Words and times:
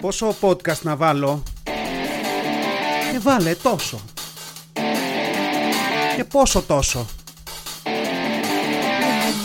Πόσο 0.00 0.34
podcast 0.40 0.82
να 0.82 0.96
βάλω; 0.96 1.42
Και 3.12 3.18
βάλε 3.18 3.54
τόσο. 3.54 4.00
Και 6.16 6.24
πόσο 6.24 6.62
τόσο. 6.62 7.06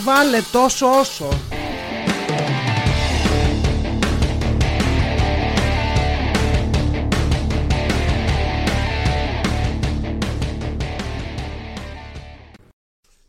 Βάλε 0.04 0.40
τόσο 0.52 0.98
όσο. 0.98 1.28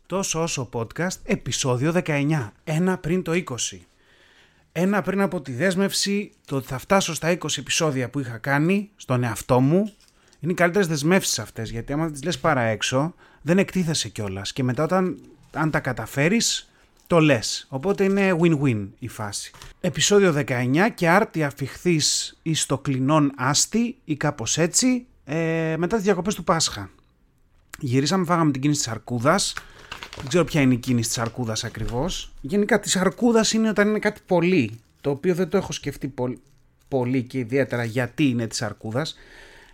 Τόσο 0.06 0.42
όσο 0.42 0.68
podcast, 0.72 1.16
επεισόδιο 1.24 1.92
19, 2.04 2.50
ένα 2.64 2.98
πριν 2.98 3.22
το 3.22 3.32
20. 3.32 3.34
Ένα 4.80 5.02
πριν 5.02 5.20
από 5.20 5.40
τη 5.40 5.52
δέσμευση, 5.52 6.32
το 6.46 6.56
ότι 6.56 6.66
θα 6.66 6.78
φτάσω 6.78 7.14
στα 7.14 7.38
20 7.38 7.58
επεισόδια 7.58 8.10
που 8.10 8.20
είχα 8.20 8.38
κάνει 8.38 8.90
στον 8.96 9.22
εαυτό 9.24 9.60
μου, 9.60 9.92
είναι 10.40 10.52
οι 10.52 10.54
καλύτερες 10.54 10.86
δεσμεύσεις 10.86 11.38
αυτές. 11.38 11.70
Γιατί 11.70 11.92
άμα 11.92 12.10
τις 12.10 12.22
λες 12.22 12.38
παρά 12.38 12.60
έξω, 12.60 13.14
δεν 13.42 13.58
εκτίθεσαι 13.58 14.08
κιόλας. 14.08 14.52
Και 14.52 14.62
μετά, 14.62 14.82
όταν 14.82 15.18
αν 15.52 15.70
τα 15.70 15.80
καταφέρεις, 15.80 16.70
το 17.06 17.20
λες. 17.20 17.66
Οπότε 17.68 18.04
είναι 18.04 18.36
win-win 18.40 18.88
η 18.98 19.08
φάση. 19.08 19.50
Επεισόδιο 19.80 20.32
19 20.32 20.88
και 20.94 21.08
άρτια 21.08 21.50
φυχθεί 21.56 22.00
εις 22.42 22.66
το 22.66 22.78
κλινόν 22.78 23.32
άστι 23.36 23.96
ή 24.04 24.16
κάπως 24.16 24.58
έτσι 24.58 25.06
ε, 25.24 25.74
μετά 25.78 25.96
τις 25.96 26.04
διακοπές 26.04 26.34
του 26.34 26.44
Πάσχα. 26.44 26.90
Γυρίσαμε, 27.78 28.24
φάγαμε 28.24 28.50
την 28.50 28.60
κίνηση 28.60 28.80
της 28.80 28.88
Αρκούδας. 28.88 29.54
Δεν 30.18 30.28
ξέρω 30.28 30.44
ποια 30.44 30.60
είναι 30.60 30.74
η 30.74 30.78
κίνηση 30.78 31.08
της 31.08 31.18
Αρκούδας 31.18 31.64
ακριβώς. 31.64 32.32
Γενικά 32.40 32.80
της 32.80 32.96
Αρκούδας 32.96 33.52
είναι 33.52 33.68
όταν 33.68 33.88
είναι 33.88 33.98
κάτι 33.98 34.20
πολύ, 34.26 34.78
το 35.00 35.10
οποίο 35.10 35.34
δεν 35.34 35.48
το 35.48 35.56
έχω 35.56 35.72
σκεφτεί 35.72 36.08
πολύ, 36.08 36.40
πολύ 36.88 37.22
και 37.22 37.38
ιδιαίτερα 37.38 37.84
γιατί 37.84 38.28
είναι 38.28 38.46
της 38.46 38.62
Αρκούδας. 38.62 39.16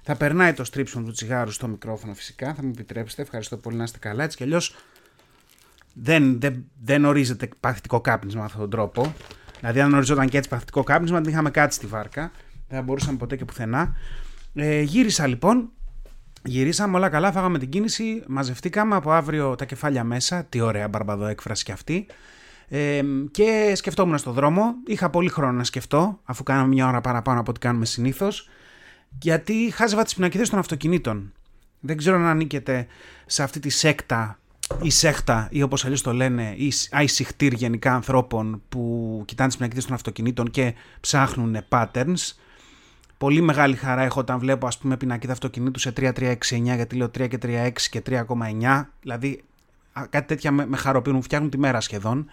Θα 0.02 0.16
περνάει 0.16 0.52
το 0.52 0.64
στρίψιμο 0.64 1.04
του 1.04 1.12
τσιγάρου 1.12 1.50
στο 1.50 1.68
μικρόφωνο 1.68 2.14
φυσικά, 2.14 2.54
θα 2.54 2.62
μου 2.62 2.70
επιτρέψετε. 2.74 3.22
Ευχαριστώ 3.22 3.56
πολύ 3.56 3.76
να 3.76 3.84
είστε 3.84 3.98
καλά. 3.98 4.24
Έτσι 4.24 4.36
κι 4.36 4.42
αλλιώς 4.42 4.74
δεν, 5.94 6.40
δεν, 6.40 6.64
δεν 6.82 7.04
ορίζεται 7.04 7.48
παθητικό 7.60 8.00
κάπνισμα 8.00 8.40
με 8.40 8.46
αυτόν 8.46 8.60
τον 8.60 8.70
τρόπο. 8.70 9.14
Δηλαδή, 9.60 9.80
αν 9.80 9.94
οριζόταν 9.94 10.28
και 10.28 10.36
έτσι 10.36 10.48
παθητικό 10.50 10.82
κάπνισμα, 10.82 11.20
δεν 11.20 11.32
είχαμε 11.32 11.50
κάτι 11.50 11.74
στη 11.74 11.86
βάρκα. 11.86 12.32
Δεν 12.68 12.78
θα 12.78 12.84
μπορούσαμε 12.84 13.16
ποτέ 13.16 13.36
και 13.36 13.44
πουθενά. 13.44 13.96
Ε, 14.54 14.80
γύρισα 14.80 15.26
λοιπόν 15.26 15.70
Γυρίσαμε 16.46 16.96
όλα 16.96 17.08
καλά, 17.08 17.32
φάγαμε 17.32 17.58
την 17.58 17.68
κίνηση, 17.68 18.22
μαζευτήκαμε 18.26 18.94
από 18.94 19.12
αύριο 19.12 19.54
τα 19.54 19.64
κεφάλια 19.64 20.04
μέσα, 20.04 20.44
τι 20.44 20.60
ωραία 20.60 20.88
μπαμπαδοέκφραση 20.88 21.64
κι 21.64 21.72
αυτή. 21.72 22.06
Ε, 22.68 23.02
και 23.30 23.72
σκεφτόμουν 23.74 24.18
στο 24.18 24.30
δρόμο, 24.30 24.74
είχα 24.86 25.10
πολύ 25.10 25.28
χρόνο 25.28 25.52
να 25.52 25.64
σκεφτώ, 25.64 26.20
αφού 26.24 26.42
κάναμε 26.42 26.68
μια 26.68 26.88
ώρα 26.88 27.00
παραπάνω 27.00 27.40
από 27.40 27.50
ό,τι 27.50 27.60
κάνουμε 27.60 27.84
συνήθως, 27.84 28.48
γιατί 29.18 29.70
χάζευα 29.74 30.02
τις 30.02 30.14
πινακίδες 30.14 30.50
των 30.50 30.58
αυτοκινήτων. 30.58 31.32
Δεν 31.80 31.96
ξέρω 31.96 32.16
αν 32.16 32.24
ανήκετε 32.24 32.86
σε 33.26 33.42
αυτή 33.42 33.60
τη 33.60 33.68
σέκτα 33.68 34.38
ή 34.82 34.90
σέχτα 34.90 35.48
ή 35.50 35.62
όπως 35.62 35.84
αλλιώς 35.84 36.02
το 36.02 36.12
λένε 36.12 36.54
ή 36.56 36.72
αϊ 36.90 37.04
σιχτίρ 37.04 37.52
γενικά 37.52 37.94
ανθρώπων 37.94 38.62
που 38.68 39.22
κοιτάνε 39.24 39.48
τις 39.48 39.56
πινακίδες 39.56 39.84
των 39.84 39.94
αυτοκινήτων 39.94 40.50
και 40.50 40.74
ψάχνουν 41.00 41.56
patterns 41.68 42.32
πολύ 43.18 43.40
μεγάλη 43.40 43.76
χαρά 43.76 44.02
έχω 44.02 44.20
όταν 44.20 44.38
βλέπω 44.38 44.66
ας 44.66 44.78
πούμε 44.78 44.96
πινακίδα 44.96 45.32
αυτοκινήτου 45.32 45.78
σε 45.78 45.92
3369 45.96 46.32
γιατί 46.62 46.96
λέω 46.96 47.06
3 47.06 47.28
και 47.28 47.38
36 47.42 47.70
και 47.90 48.02
3,9 48.06 48.84
δηλαδή 49.00 49.44
κάτι 50.10 50.26
τέτοια 50.26 50.50
με, 50.50 50.66
με 50.66 50.76
χαροποιούν, 50.76 51.22
φτιάχνουν 51.22 51.50
τη 51.50 51.58
μέρα 51.58 51.80
σχεδόν. 51.80 52.26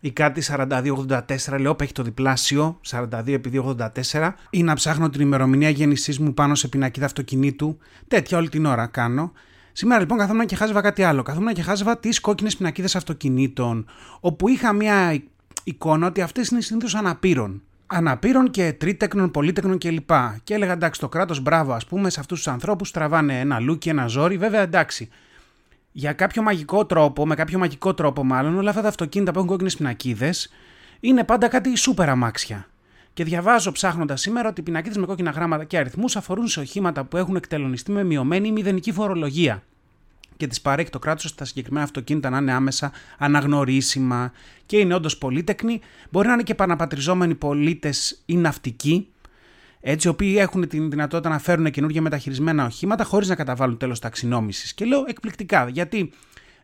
Ή 0.00 0.10
κάτι 0.10 0.42
4284 0.46 1.20
λέω 1.60 1.74
που 1.74 1.82
έχει 1.82 1.92
το 1.92 2.02
διπλάσιο 2.02 2.80
42 2.90 3.28
επειδή 3.28 3.76
84 4.12 4.30
ή 4.50 4.62
να 4.62 4.74
ψάχνω 4.74 5.10
την 5.10 5.20
ημερομηνία 5.20 5.68
γέννησής 5.68 6.18
μου 6.18 6.34
πάνω 6.34 6.54
σε 6.54 6.68
πινακίδα 6.68 7.06
αυτοκινήτου. 7.06 7.78
Τέτοια 8.08 8.38
όλη 8.38 8.48
την 8.48 8.64
ώρα 8.64 8.86
κάνω. 8.86 9.32
Σήμερα 9.72 10.00
λοιπόν 10.00 10.18
καθόμουν 10.18 10.46
και 10.46 10.56
χάζευα 10.56 10.80
κάτι 10.80 11.02
άλλο. 11.02 11.22
Καθόμουν 11.22 11.54
και 11.54 11.62
χάζευα 11.62 11.98
τις 11.98 12.20
κόκκινες 12.20 12.56
πινακίδες 12.56 12.96
αυτοκινήτων, 12.96 13.86
όπου 14.20 14.48
είχα 14.48 14.72
μια 14.72 15.22
εικόνα 15.64 16.06
ότι 16.06 16.20
αυτές 16.20 16.48
είναι 16.48 16.60
συνήθως 16.60 16.94
αναπήρων 16.94 17.62
αναπήρων 17.86 18.50
και 18.50 18.72
τρίτεκνων, 18.72 19.30
πολίτεκνων 19.30 19.78
κλπ. 19.78 20.06
Και, 20.06 20.40
και 20.44 20.54
έλεγα 20.54 20.72
εντάξει, 20.72 21.00
το 21.00 21.08
κράτος 21.08 21.40
μπράβο, 21.40 21.72
ας 21.72 21.86
πούμε, 21.86 22.10
σε 22.10 22.20
αυτούς 22.20 22.36
τους 22.36 22.48
ανθρώπους 22.52 22.90
τραβάνε 22.90 23.40
ένα 23.40 23.60
λούκι, 23.60 23.88
ένα 23.88 24.06
ζόρι. 24.06 24.36
Βέβαια 24.36 24.60
εντάξει, 24.60 25.08
για 25.92 26.12
κάποιο 26.12 26.42
μαγικό 26.42 26.86
τρόπο, 26.86 27.26
με 27.26 27.34
κάποιο 27.34 27.58
μαγικό 27.58 27.94
τρόπο 27.94 28.24
μάλλον, 28.24 28.58
όλα 28.58 28.70
αυτά 28.70 28.82
τα 28.82 28.88
αυτοκίνητα 28.88 29.32
που 29.32 29.38
έχουν 29.38 29.50
κόκκινες 29.50 29.76
πινακίδες 29.76 30.52
είναι 31.00 31.24
πάντα 31.24 31.48
κάτι 31.48 31.76
σούπερ 31.76 32.08
αμάξια. 32.08 32.68
Και 33.12 33.24
διαβάζω 33.24 33.72
ψάχνοντας 33.72 34.20
σήμερα 34.20 34.48
ότι 34.48 34.60
οι 34.60 34.64
πινακίδες 34.64 34.96
με 34.96 35.06
κόκκινα 35.06 35.30
γράμματα 35.30 35.64
και 35.64 35.78
αριθμούς 35.78 36.16
αφορούν 36.16 36.48
σε 36.48 36.60
οχήματα 36.60 37.04
που 37.04 37.16
έχουν 37.16 37.36
εκτελονιστεί 37.36 37.92
με 37.92 38.04
μειωμένη 38.04 38.48
ή 38.48 38.52
μηδενική 38.52 38.92
φορολογία 38.92 39.62
και 40.36 40.46
τι 40.46 40.60
παρέχει 40.62 40.90
το 40.90 40.98
κράτος 40.98 41.24
ώστε 41.24 41.36
τα 41.38 41.44
συγκεκριμένα 41.44 41.84
αυτοκίνητα 41.84 42.30
να 42.30 42.38
είναι 42.38 42.52
άμεσα 42.52 42.92
αναγνωρίσιμα 43.18 44.32
και 44.66 44.78
είναι 44.78 44.94
όντως 44.94 45.18
πολύτεκνοι. 45.18 45.80
Μπορεί 46.10 46.26
να 46.26 46.32
είναι 46.32 46.42
και 46.42 46.52
επαναπατριζόμενοι 46.52 47.34
πολίτες 47.34 48.22
ή 48.26 48.36
ναυτικοί, 48.36 49.08
έτσι, 49.80 50.06
οι 50.06 50.10
οποίοι 50.10 50.34
έχουν 50.38 50.68
την 50.68 50.90
δυνατότητα 50.90 51.28
να 51.28 51.38
φέρουν 51.38 51.70
καινούργια 51.70 52.02
μεταχειρισμένα 52.02 52.64
οχήματα 52.64 53.04
χωρίς 53.04 53.28
να 53.28 53.34
καταβάλουν 53.34 53.76
τέλος 53.76 53.98
ταξινόμησης. 53.98 54.74
Και 54.74 54.84
λέω 54.84 55.04
εκπληκτικά, 55.06 55.68
γιατί 55.68 56.12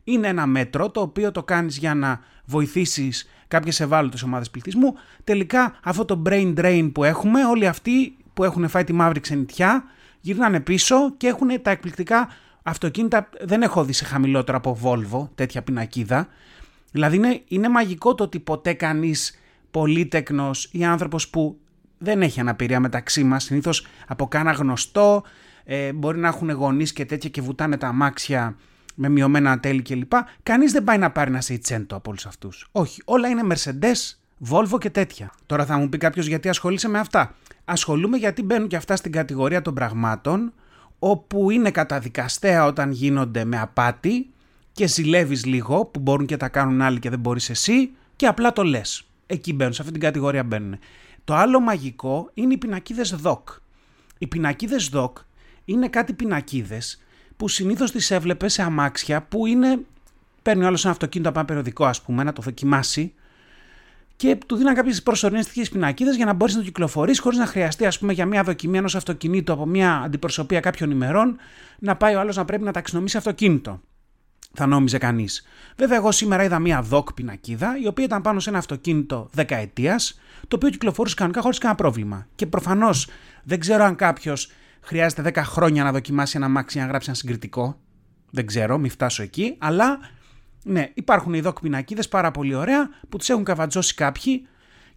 είναι 0.05 0.29
ένα 0.29 0.47
μέτρο 0.47 0.91
το 0.91 1.01
οποίο 1.01 1.33
το 1.33 1.43
κάνεις 1.43 1.77
για 1.79 1.95
να 1.95 2.21
βοηθήσεις 2.45 3.29
κάποιες 3.49 3.81
ευάλωτες 3.81 4.23
ομάδες 4.23 4.51
πληθυσμού. 4.51 4.95
Τελικά 5.25 5.79
αυτό 5.83 6.05
το 6.05 6.23
brain 6.27 6.55
drain 6.57 6.91
που 6.95 7.05
έχουμε, 7.05 7.45
όλοι 7.45 7.67
αυτοί 7.67 8.17
που 8.35 8.45
έχουν 8.45 8.69
φάει 8.69 8.85
τη 8.85 8.93
μαύρη 8.93 9.21
ξενιτιά, 9.21 9.85
γυρνάνε 10.21 10.61
πίσω 10.61 11.15
και 11.17 11.27
έχουν 11.27 11.63
τα 11.63 11.71
εκπληκτικά 11.71 12.29
αυτοκίνητα 12.62 13.28
δεν 13.41 13.62
έχω 13.62 13.84
δει 13.84 13.93
σε 13.93 14.04
χαμηλότερο 14.04 14.56
από 14.56 14.78
Volvo 14.82 15.28
τέτοια 15.34 15.62
πινακίδα. 15.62 16.28
Δηλαδή 16.93 17.16
είναι, 17.16 17.43
είναι 17.47 17.69
μαγικό 17.69 18.15
το 18.15 18.25
ότι 18.25 18.38
ποτέ 18.38 18.72
κανείς 18.72 19.38
πολύτεκνος 19.71 20.69
ή 20.72 20.84
άνθρωπος 20.84 21.28
που 21.28 21.59
δεν 21.98 22.22
έχει 22.22 22.41
αναπηρία 22.41 22.81
μεταξύ 22.81 23.25
μας, 23.25 23.44
συνήθως 23.44 23.87
από 24.06 24.28
κάνα 24.28 24.53
γνωστό, 24.53 25.22
ε, 25.65 25.93
μπορεί 25.93 26.19
να 26.19 26.28
έχουν 26.28 26.50
γονείς 26.50 26.93
και 26.93 27.04
τέτοια 27.04 27.31
και 27.31 27.41
βουτάνε 27.41 27.76
τα 27.76 27.88
αμάξια 27.88 28.56
με 28.94 29.09
μειωμένα 29.09 29.60
τέλη 29.60 29.82
κλπ. 29.82 30.12
Κανείς 30.42 30.72
δεν 30.72 30.84
πάει 30.84 30.98
να 30.98 31.10
πάρει 31.10 31.31
ένα 31.31 31.41
σεϊτσέντο 31.41 31.97
από 31.97 32.10
όλους 32.10 32.27
αυτούς. 32.27 32.69
Όχι, 32.72 33.03
όλα 33.04 33.28
είναι 33.28 33.42
Mercedes, 33.48 34.16
Volvo 34.50 34.78
και 34.78 34.91
τέτοια. 34.91 35.32
Τώρα 35.47 35.65
θα 35.65 35.77
μου 35.77 35.88
πει 35.88 35.98
κάποιος 35.98 36.27
γιατί 36.27 36.48
ασχολείσαι 36.48 36.88
με 36.88 36.98
αυτά. 36.98 37.34
Ασχολούμαι 37.65 38.16
γιατί 38.16 38.42
μπαίνουν 38.42 38.69
και 38.69 38.77
αυτά 38.77 38.97
στην 38.97 39.12
κατηγορία 39.12 39.62
των 39.62 39.75
πραγμάτων 39.75 40.53
όπου 41.03 41.50
είναι 41.50 41.71
καταδικαστέα 41.71 42.65
όταν 42.65 42.91
γίνονται 42.91 43.44
με 43.44 43.61
απάτη 43.61 44.31
και 44.72 44.87
ζηλεύεις 44.87 45.44
λίγο 45.44 45.84
που 45.84 46.00
μπορούν 46.00 46.27
και 46.27 46.37
τα 46.37 46.49
κάνουν 46.49 46.81
άλλοι 46.81 46.99
και 46.99 47.11
δεν 47.11 47.19
μπορείς 47.19 47.50
εσύ 47.50 47.91
και 48.16 48.27
απλά 48.27 48.53
το 48.53 48.62
λες. 48.62 49.05
Εκεί 49.27 49.53
μπαίνουν, 49.53 49.72
σε 49.72 49.81
αυτή 49.81 49.93
την 49.93 50.03
κατηγορία 50.03 50.44
μπαίνουν. 50.44 50.78
Το 51.25 51.34
άλλο 51.34 51.60
μαγικό 51.60 52.31
είναι 52.34 52.53
οι 52.53 52.56
πινακίδες 52.56 53.16
DOC. 53.22 53.41
Οι 54.19 54.27
πινακίδες 54.27 54.91
DOC 54.94 55.12
είναι 55.65 55.89
κάτι 55.89 56.12
πινακίδες 56.12 57.03
που 57.37 57.49
συνήθως 57.49 57.91
τις 57.91 58.10
έβλεπες 58.10 58.53
σε 58.53 58.62
αμάξια 58.62 59.22
που 59.22 59.47
είναι... 59.47 59.81
Παίρνει 60.43 60.65
ο 60.65 60.66
άλλος 60.66 60.83
ένα 60.84 60.93
αυτοκίνητο 60.93 61.28
από 61.28 61.39
ένα 61.39 61.49
περιοδικό 61.49 61.84
ας 61.84 62.03
πούμε 62.03 62.22
να 62.22 62.33
το 62.33 62.43
δοκιμάσει 62.43 63.15
και 64.21 64.39
του 64.47 64.57
δίναν 64.57 64.75
κάποιες 64.75 65.03
προσωρινές 65.03 65.47
τέτοιες 65.47 65.69
πινακίδες 65.69 66.17
για 66.17 66.25
να 66.25 66.33
μπορείς 66.33 66.55
να 66.55 66.61
το 66.61 66.67
κυκλοφορείς 66.67 67.21
χωρίς 67.21 67.39
να 67.39 67.47
χρειαστεί, 67.47 67.87
ας 67.87 67.99
πούμε, 67.99 68.13
για 68.13 68.27
μια 68.27 68.43
δοκιμή 68.43 68.79
ενός 68.79 68.95
αυτοκινήτου 68.95 69.53
από 69.53 69.67
μια 69.67 69.97
αντιπροσωπεία 70.05 70.61
κάποιων 70.61 70.91
ημερών 70.91 71.37
να 71.79 71.97
πάει 71.97 72.15
ο 72.15 72.21
άλλος 72.21 72.37
να 72.37 72.45
πρέπει 72.45 72.63
να 72.63 72.73
ταξινομήσει 72.73 73.17
αυτοκίνητο. 73.17 73.81
Θα 74.55 74.67
νόμιζε 74.67 74.99
κανείς. 74.99 75.47
Βέβαια, 75.77 75.97
εγώ 75.97 76.13
σήμερα 76.13 76.45
είδα 76.45 76.59
μια 76.59 76.83
δοκ 76.83 77.13
πινακίδα, 77.13 77.79
η 77.83 77.87
οποία 77.87 78.05
ήταν 78.05 78.23
πάνω 78.23 78.41
σε 78.41 78.49
ένα 78.49 78.59
αυτοκίνητο 78.59 79.29
δεκαετίας, 79.33 80.21
το 80.49 80.57
οποίο 80.57 80.71
κυκλοφορούσε 80.71 81.15
κανονικά 81.15 81.41
χωρίς 81.41 81.59
κανένα 81.59 81.79
πρόβλημα. 81.79 82.27
Και 82.35 82.47
προφανώς 82.47 83.09
δεν 83.45 83.61
ξέρω 83.61 83.84
αν 83.84 83.95
κάποιος 83.95 84.51
χρειάζεται 84.81 85.23
10 85.23 85.43
χρόνια 85.45 85.84
να 85.84 85.93
δοκιμάσει 85.93 86.37
ένα 86.37 86.49
μάξι 86.49 86.78
να 86.78 86.87
γράψει 86.87 87.09
ένα 87.09 87.19
συγκριτικό. 87.19 87.81
Δεν 88.31 88.47
ξέρω, 88.47 88.78
μην 88.78 88.91
φτάσω 88.91 89.23
εκεί, 89.23 89.57
αλλά 89.59 89.99
ναι, 90.62 90.89
υπάρχουν 90.95 91.34
οι 91.34 91.42
πινακίδε 91.62 92.03
πάρα 92.10 92.30
πολύ 92.30 92.54
ωραία 92.54 92.91
που 93.09 93.16
τις 93.16 93.28
έχουν 93.28 93.45
καβατζώσει 93.45 93.95
κάποιοι 93.95 94.47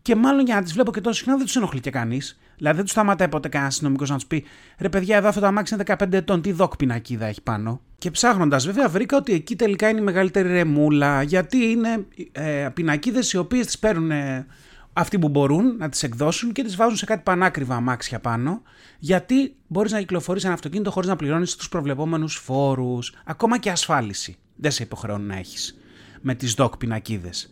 και 0.01 0.15
μάλλον 0.15 0.45
για 0.45 0.56
να 0.56 0.63
τις 0.63 0.74
βλέπω 0.74 0.92
και 0.92 1.01
τόσο 1.01 1.18
συχνά 1.18 1.36
δεν 1.36 1.45
τους 1.45 1.56
ενοχλεί 1.56 1.80
και 1.80 1.89
κανείς. 1.89 2.39
Δηλαδή 2.57 2.75
δεν 2.75 2.86
τους 2.86 2.94
σταματάει 2.94 3.27
ποτέ 3.27 3.48
κανένας 3.48 3.74
αστυνομικός 3.74 4.10
να 4.10 4.15
τους 4.15 4.25
πει 4.25 4.45
ρε 4.77 4.89
παιδιά, 4.89 5.18
εδώ 5.18 5.27
αυτό 5.27 5.39
το 5.39 5.48
αμάξι 5.48 5.74
είναι 5.74 5.83
15 5.88 6.13
ετών, 6.13 6.42
τι 6.42 6.51
δόκ 6.51 6.75
πινακίδα 6.75 7.25
έχει 7.25 7.42
πάνω. 7.42 7.81
Και 7.98 8.12
ψάχνοντας, 8.12 8.65
βέβαια, 8.65 8.89
βρήκα 8.89 9.18
ότι 9.18 9.33
εκεί 9.33 9.56
τελικά 9.56 9.89
είναι 9.89 10.00
η 10.00 10.04
μεγαλύτερη 10.04 10.48
ρεμούλα, 10.48 11.21
γιατί 11.24 11.57
είναι 11.57 12.07
ε, 12.31 12.69
πινακίδες 12.74 13.33
οι 13.33 13.38
οποίες 13.38 13.66
τις 13.66 13.80
παίρνουν 13.80 14.12
ε, 14.12 14.45
αυτοί 14.94 15.19
που 15.19 15.30
μπορούν 15.30 15.75
να 15.78 15.90
τις 15.90 16.04
εκδώσουν 16.04 16.51
και 16.51 16.63
τις 16.63 16.75
βάζουν 16.75 16.98
σε 16.98 17.06
κάτι 17.06 17.22
πανάκριβα 17.24 17.75
αμάξια 17.75 18.19
πάνω, 18.19 18.62
γιατί 19.00 19.56
μπορείς 19.68 19.92
να 19.92 20.00
κυκλοφορείς 20.00 20.44
ένα 20.44 20.54
αυτοκίνητο 20.54 20.92
χωρίς 20.92 21.10
να 21.10 21.16
πληρώνεις 21.16 21.56
τους 21.56 21.69
προβλεπόμενους 21.69 22.36
φόρους, 22.36 23.13
ακόμα 23.25 23.57
και 23.57 23.69
ασφάλιση. 23.69 24.38
Δεν 24.56 24.72
σε 24.72 24.84
υποχρεώνει 24.84 25.25
να 25.25 25.38
έχεις 25.38 25.78
με 26.22 26.36
τις 26.36 26.54
δοκ 26.54 26.78
πινακίδες. 26.78 27.50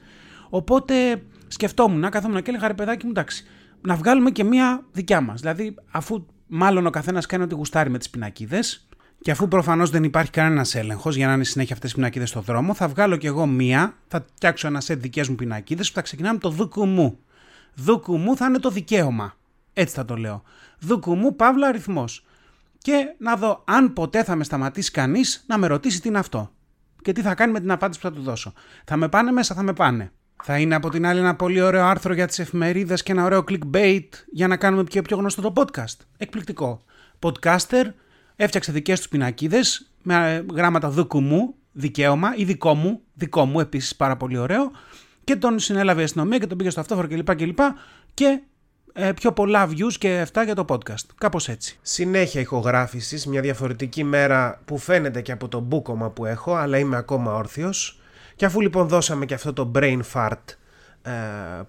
Οπότε 0.49 1.23
σκεφτόμουν, 1.47 2.09
καθόμουν 2.09 2.41
και 2.41 2.49
έλεγα 2.49 2.67
ρε 2.67 2.73
παιδάκι 2.73 3.05
μου, 3.05 3.11
εντάξει, 3.11 3.43
να 3.81 3.95
βγάλουμε 3.95 4.31
και 4.31 4.43
μία 4.43 4.85
δικιά 4.91 5.21
μας. 5.21 5.39
Δηλαδή, 5.39 5.75
αφού 5.91 6.25
μάλλον 6.47 6.85
ο 6.85 6.89
καθένας 6.89 7.25
κάνει 7.25 7.43
ό,τι 7.43 7.55
γουστάρει 7.55 7.89
με 7.89 7.97
τις 7.97 8.09
πινακίδες, 8.09 8.85
και 9.21 9.31
αφού 9.31 9.47
προφανώς 9.47 9.89
δεν 9.89 10.03
υπάρχει 10.03 10.31
κανένας 10.31 10.75
έλεγχος 10.75 11.15
για 11.15 11.27
να 11.27 11.33
είναι 11.33 11.43
συνέχεια 11.43 11.73
αυτές 11.75 11.91
οι 11.91 11.95
πινακίδες 11.95 12.29
στο 12.29 12.41
δρόμο, 12.41 12.73
θα 12.73 12.87
βγάλω 12.87 13.15
κι 13.15 13.25
εγώ 13.25 13.45
μία, 13.45 13.97
θα 14.07 14.25
φτιάξω 14.35 14.67
ένα 14.67 14.81
σετ 14.81 15.01
δικές 15.01 15.29
μου 15.29 15.35
πινακίδες 15.35 15.87
που 15.87 15.95
θα 15.95 16.01
ξεκινάμε 16.01 16.39
το 16.39 16.49
δούκου 16.49 16.85
μου. 16.85 17.19
Δούκου 17.75 18.17
μου 18.17 18.35
θα 18.35 18.45
είναι 18.45 18.59
το 18.59 18.69
δικαίωμα. 18.69 19.37
Έτσι 19.73 19.95
θα 19.95 20.05
το 20.05 20.15
λέω. 20.15 20.43
Δούκου 20.79 21.15
μου, 21.15 21.35
παύλα 21.35 21.67
αριθμός. 21.67 22.25
Και 22.77 23.15
να 23.17 23.35
δω 23.35 23.63
αν 23.65 23.93
ποτέ 23.93 24.23
θα 24.23 24.35
με 24.35 24.43
σταματήσει 24.43 24.91
κανείς 24.91 25.43
να 25.47 25.57
με 25.57 25.67
ρωτήσει 25.67 26.01
τι 26.01 26.07
είναι 26.07 26.19
αυτό. 26.19 26.51
Και 27.01 27.11
τι 27.11 27.21
θα 27.21 27.35
κάνει 27.35 27.51
με 27.51 27.59
την 27.59 27.71
απάντηση 27.71 27.99
που 27.99 28.07
θα 28.07 28.13
του 28.13 28.21
δώσω. 28.21 28.53
Θα 28.85 28.95
με 28.95 29.09
πάνε 29.09 29.31
μέσα, 29.31 29.55
θα 29.55 29.63
με 29.63 29.73
πάνε. 29.73 30.11
Θα 30.43 30.59
είναι 30.59 30.75
από 30.75 30.89
την 30.89 31.05
άλλη 31.05 31.19
ένα 31.19 31.35
πολύ 31.35 31.61
ωραίο 31.61 31.85
άρθρο 31.85 32.13
για 32.13 32.27
τις 32.27 32.39
εφημερίδες 32.39 33.03
και 33.03 33.11
ένα 33.11 33.23
ωραίο 33.23 33.43
clickbait 33.47 34.07
για 34.31 34.47
να 34.47 34.57
κάνουμε 34.57 34.83
πιο, 34.83 35.01
πιο 35.01 35.17
γνωστό 35.17 35.41
το 35.41 35.53
podcast. 35.55 35.97
Εκπληκτικό. 36.17 36.81
Podcaster 37.19 37.83
Έφτιαξε 38.41 38.71
δικές 38.71 39.01
του 39.01 39.09
πινακίδες 39.09 39.91
με 40.01 40.33
ε, 40.33 40.53
γράμματα 40.53 40.89
δικού 40.89 41.21
μου, 41.21 41.55
δικαίωμα 41.71 42.35
ή 42.35 42.43
δικό 42.43 42.73
μου, 42.73 43.01
δικό 43.13 43.45
μου 43.45 43.59
επίσης 43.59 43.95
πάρα 43.95 44.17
πολύ 44.17 44.37
ωραίο. 44.37 44.71
Και 45.23 45.35
τον 45.35 45.59
συνέλαβε 45.59 46.01
η 46.01 46.03
αστυνομία 46.03 46.37
και 46.37 46.47
τον 46.47 46.57
πήγε 46.57 46.69
στο 46.69 46.79
αυτόφορο 46.79 47.07
κλπ. 47.07 47.29
Και, 47.35 47.53
και 48.13 48.41
ε, 48.93 49.11
πιο 49.11 49.31
πολλά 49.31 49.69
views 49.69 49.93
και 49.97 50.19
αυτά 50.19 50.43
για 50.43 50.55
το 50.55 50.65
podcast. 50.69 51.05
Κάπως 51.17 51.49
έτσι. 51.49 51.77
Συνέχεια 51.81 52.41
ηχογράφησης, 52.41 53.25
μια 53.25 53.41
διαφορετική 53.41 54.03
μέρα 54.03 54.61
που 54.65 54.77
φαίνεται 54.77 55.21
και 55.21 55.31
από 55.31 55.47
το 55.47 55.59
μπούκομα 55.59 56.09
που 56.09 56.25
έχω, 56.25 56.55
αλλά 56.55 56.77
είμαι 56.77 56.97
ακόμα 56.97 57.33
όρθιος. 57.33 57.99
Και 58.35 58.45
αφού 58.45 58.61
λοιπόν 58.61 58.87
δώσαμε 58.87 59.25
και 59.25 59.33
αυτό 59.33 59.53
το 59.53 59.71
brain 59.75 59.99
fart 60.13 60.43
ε, 61.01 61.11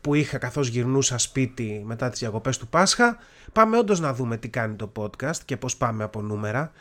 που 0.00 0.14
είχα 0.14 0.38
καθώς 0.38 0.68
γυρνούσα 0.68 1.18
σπίτι 1.18 1.82
μετά 1.84 2.10
τις 2.10 2.20
διακοπές 2.20 2.58
του 2.58 2.68
Πάσχα 2.68 3.16
πάμε 3.52 3.78
όντως 3.78 4.00
να 4.00 4.14
δούμε 4.14 4.36
τι 4.36 4.48
κάνει 4.48 4.74
το 4.74 4.92
podcast 4.96 5.36
και 5.44 5.56
πώς 5.56 5.76
πάμε 5.76 6.04
από 6.04 6.22
νούμερα 6.22 6.72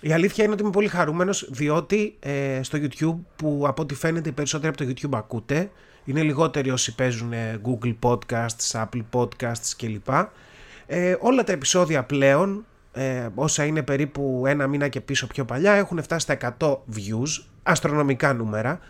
η 0.00 0.12
αλήθεια 0.12 0.44
είναι 0.44 0.52
ότι 0.52 0.62
είμαι 0.62 0.70
πολύ 0.70 0.88
χαρούμενος 0.88 1.48
διότι 1.50 2.16
ε, 2.20 2.60
στο 2.62 2.78
YouTube 2.82 3.18
που 3.36 3.64
από 3.66 3.82
ό,τι 3.82 3.94
φαίνεται 3.94 4.28
οι 4.28 4.32
περισσότεροι 4.32 4.68
από 4.68 4.84
το 4.84 4.90
YouTube 4.90 5.18
ακούτε 5.18 5.70
είναι 6.04 6.22
λιγότεροι 6.22 6.70
όσοι 6.70 6.94
παίζουν 6.94 7.32
Google 7.64 7.94
Podcasts, 8.00 8.84
Apple 8.84 9.02
Podcasts 9.12 9.72
κλπ 9.76 10.08
ε, 10.86 11.16
όλα 11.20 11.44
τα 11.44 11.52
επεισόδια 11.52 12.02
πλέον 12.04 12.64
ε, 12.92 13.28
όσα 13.34 13.64
είναι 13.64 13.82
περίπου 13.82 14.44
ένα 14.46 14.66
μήνα 14.66 14.88
και 14.88 15.00
πίσω 15.00 15.26
πιο 15.26 15.44
παλιά 15.44 15.72
έχουν 15.72 16.02
φτάσει 16.02 16.36
στα 16.36 16.56
100 16.58 16.70
views 16.70 17.44
αστρονομικά 17.62 18.32
νούμερα 18.32 18.80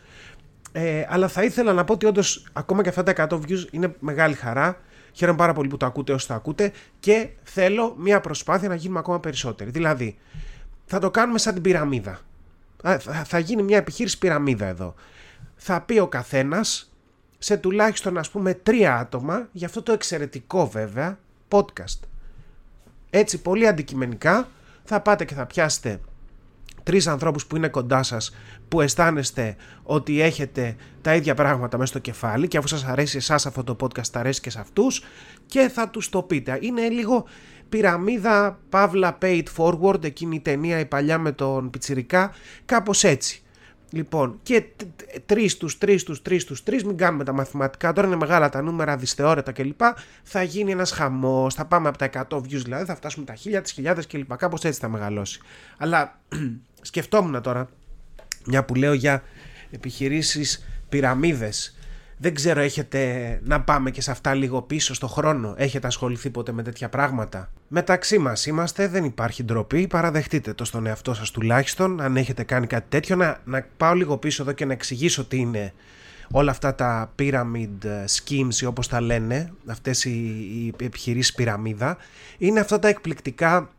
ε, 0.72 1.04
αλλά 1.08 1.28
θα 1.28 1.44
ήθελα 1.44 1.72
να 1.72 1.84
πω 1.84 1.92
ότι 1.92 2.06
όντως 2.06 2.46
ακόμα 2.52 2.82
και 2.82 2.88
αυτά 2.88 3.02
τα 3.02 3.28
100 3.30 3.34
views 3.34 3.64
είναι 3.70 3.94
μεγάλη 3.98 4.34
χαρά. 4.34 4.80
Χαίρομαι 5.12 5.38
πάρα 5.38 5.52
πολύ 5.52 5.68
που 5.68 5.76
το 5.76 5.86
ακούτε 5.86 6.12
όσο 6.12 6.26
το 6.26 6.34
ακούτε 6.34 6.72
και 7.00 7.28
θέλω 7.42 7.94
μια 7.98 8.20
προσπάθεια 8.20 8.68
να 8.68 8.74
γίνουμε 8.74 8.98
ακόμα 8.98 9.20
περισσότεροι. 9.20 9.70
Δηλαδή, 9.70 10.18
θα 10.86 10.98
το 10.98 11.10
κάνουμε 11.10 11.38
σαν 11.38 11.54
την 11.54 11.62
πυραμίδα. 11.62 12.20
Θα 13.24 13.38
γίνει 13.38 13.62
μια 13.62 13.76
επιχείρηση 13.76 14.18
πυραμίδα 14.18 14.66
εδώ. 14.66 14.94
Θα 15.56 15.80
πει 15.80 15.98
ο 15.98 16.08
καθένας 16.08 16.89
σε 17.42 17.56
τουλάχιστον 17.56 18.19
ας 18.19 18.31
πούμε 18.31 18.54
τρία 18.54 18.96
άτομα 18.98 19.48
για 19.52 19.66
αυτό 19.66 19.82
το 19.82 19.92
εξαιρετικό 19.92 20.69
βέβαια 20.69 21.19
podcast. 21.48 21.98
Έτσι 23.10 23.42
πολύ 23.42 23.66
αντικειμενικά 23.66 24.48
θα 24.84 25.00
πάτε 25.00 25.25
και 25.25 25.34
θα 25.34 25.46
πιάσετε 25.46 26.00
τρεις 26.82 27.06
ανθρώπους 27.06 27.46
που 27.46 27.56
είναι 27.56 27.69
κοντά 27.69 28.02
σας 28.02 28.34
που 28.69 28.81
αισθάνεστε 28.81 29.56
ότι 29.82 30.20
έχετε 30.20 30.76
τα 31.00 31.14
ίδια 31.14 31.34
πράγματα 31.34 31.78
μέσα 31.78 31.90
στο 31.90 31.98
κεφάλι 31.98 32.48
και 32.48 32.56
αφού 32.56 32.69
σας 32.69 32.84
αρέσει 32.84 33.16
εσάς 33.16 33.46
αυτό 33.46 33.64
το 33.64 33.76
podcast 33.81 34.08
θα 34.12 34.20
αρέσει 34.20 34.40
και 34.40 34.50
σε 34.50 34.60
αυτούς 34.60 35.04
και 35.46 35.69
θα 35.69 35.88
τους 35.88 36.08
το 36.08 36.22
πείτε. 36.22 36.58
Είναι 36.60 36.88
λίγο 36.88 37.25
πυραμίδα 37.69 38.58
Παύλα 38.69 39.19
Paid 39.22 39.44
Forward 39.56 40.04
εκείνη 40.04 40.34
η 40.34 40.40
ταινία 40.40 40.78
η 40.78 40.87
παλιά 40.87 41.19
με 41.19 41.32
τον 41.32 41.70
Πιτσιρικά 41.70 42.32
κάπως 42.64 43.04
έτσι. 43.04 43.42
Λοιπόν, 43.92 44.38
και 44.42 44.64
τρεις 45.26 45.56
τους, 45.56 45.78
τρεις 45.78 46.04
τους, 46.04 46.22
τρεις 46.22 46.44
τους, 46.44 46.62
τρεις, 46.62 46.84
μην 46.84 46.96
κάνουμε 46.96 47.25
τα 47.25 47.32
μαθηματικά. 47.32 47.92
Τώρα 47.92 48.06
είναι 48.06 48.16
μεγάλα 48.16 48.48
τα 48.48 48.62
νούμερα, 48.62 48.96
δυσθεώρητα 48.96 49.52
κλπ. 49.52 49.81
Θα 50.22 50.42
γίνει 50.42 50.70
ένας 50.70 50.90
χαμός. 50.90 51.54
Θα 51.54 51.64
πάμε 51.64 51.88
από 51.88 51.98
τα 51.98 52.04
100 52.04 52.37
views 52.37 52.62
δηλαδή, 52.62 52.84
θα 52.84 52.94
φτάσουμε 52.94 53.25
τα 53.25 53.34
1000, 53.34 53.62
τις 53.62 53.72
χιλιάδες 53.72 54.06
κλπ. 54.06 54.37
Κάπως 54.37 54.64
έτσι 54.64 54.81
θα 54.81 54.88
μεγαλώσει. 54.88 55.40
Αλλά 55.78 56.20
σκεφτόμουν 56.90 57.42
τώρα, 57.42 57.69
μια 58.46 58.64
που 58.64 58.75
λέω 58.75 58.92
για 58.92 59.22
επιχειρήσεις 59.70 60.66
πυραμίδες 60.88 61.78
δεν 62.22 62.34
ξέρω 62.34 62.61
έχετε 62.61 63.40
να 63.44 63.61
πάμε 63.61 63.90
και 63.90 64.00
σε 64.00 64.11
αυτά 64.11 64.34
λίγο 64.34 64.62
πίσω 64.62 64.94
στο 64.94 65.06
χρόνο; 65.06 65.55
Έχετε 65.56 65.87
ασχοληθεί 65.87 66.31
ποτέ 66.31 66.52
με 66.52 66.62
τέτοια 66.62 66.88
πράγματα; 66.88 67.50
Μεταξύ 67.69 68.19
μας 68.19 68.46
είμαστε 68.46 68.88
δεν 68.88 69.05
υπάρχει 69.05 69.44
ντροπή. 69.44 69.87
Παραδεχτείτε 69.87 70.52
το 70.52 70.64
στον 70.64 70.87
εαυτό 70.87 71.14
σας 71.14 71.31
τουλάχιστον. 71.31 72.00
Αν 72.00 72.17
έχετε 72.17 72.43
κάνει 72.43 72.67
κάτι 72.67 72.87
τέτοιο 72.88 73.17
να, 73.17 73.40
να 73.44 73.67
πάω 73.76 73.94
λίγο 73.94 74.17
πίσω 74.17 74.43
εδώ 74.43 74.52
και 74.52 74.64
να 74.64 74.72
εξηγήσω 74.72 75.25
τι 75.25 75.37
είναι 75.37 75.72
όλα 76.31 76.50
αυτά 76.50 76.75
τα 76.75 77.12
pyramid 77.19 78.06
schemes 78.17 78.66
όπως 78.66 78.88
τα 78.88 79.00
λένε 79.00 79.52
αυτές 79.66 80.05
οι, 80.05 80.11
οι 80.78 80.84
επιχειρήσεις 80.84 81.34
πυραμίδα. 81.34 81.96
Είναι 82.38 82.61
αυτά 82.61 82.78
τα 82.78 82.88
εκπληκτικά 82.88 83.70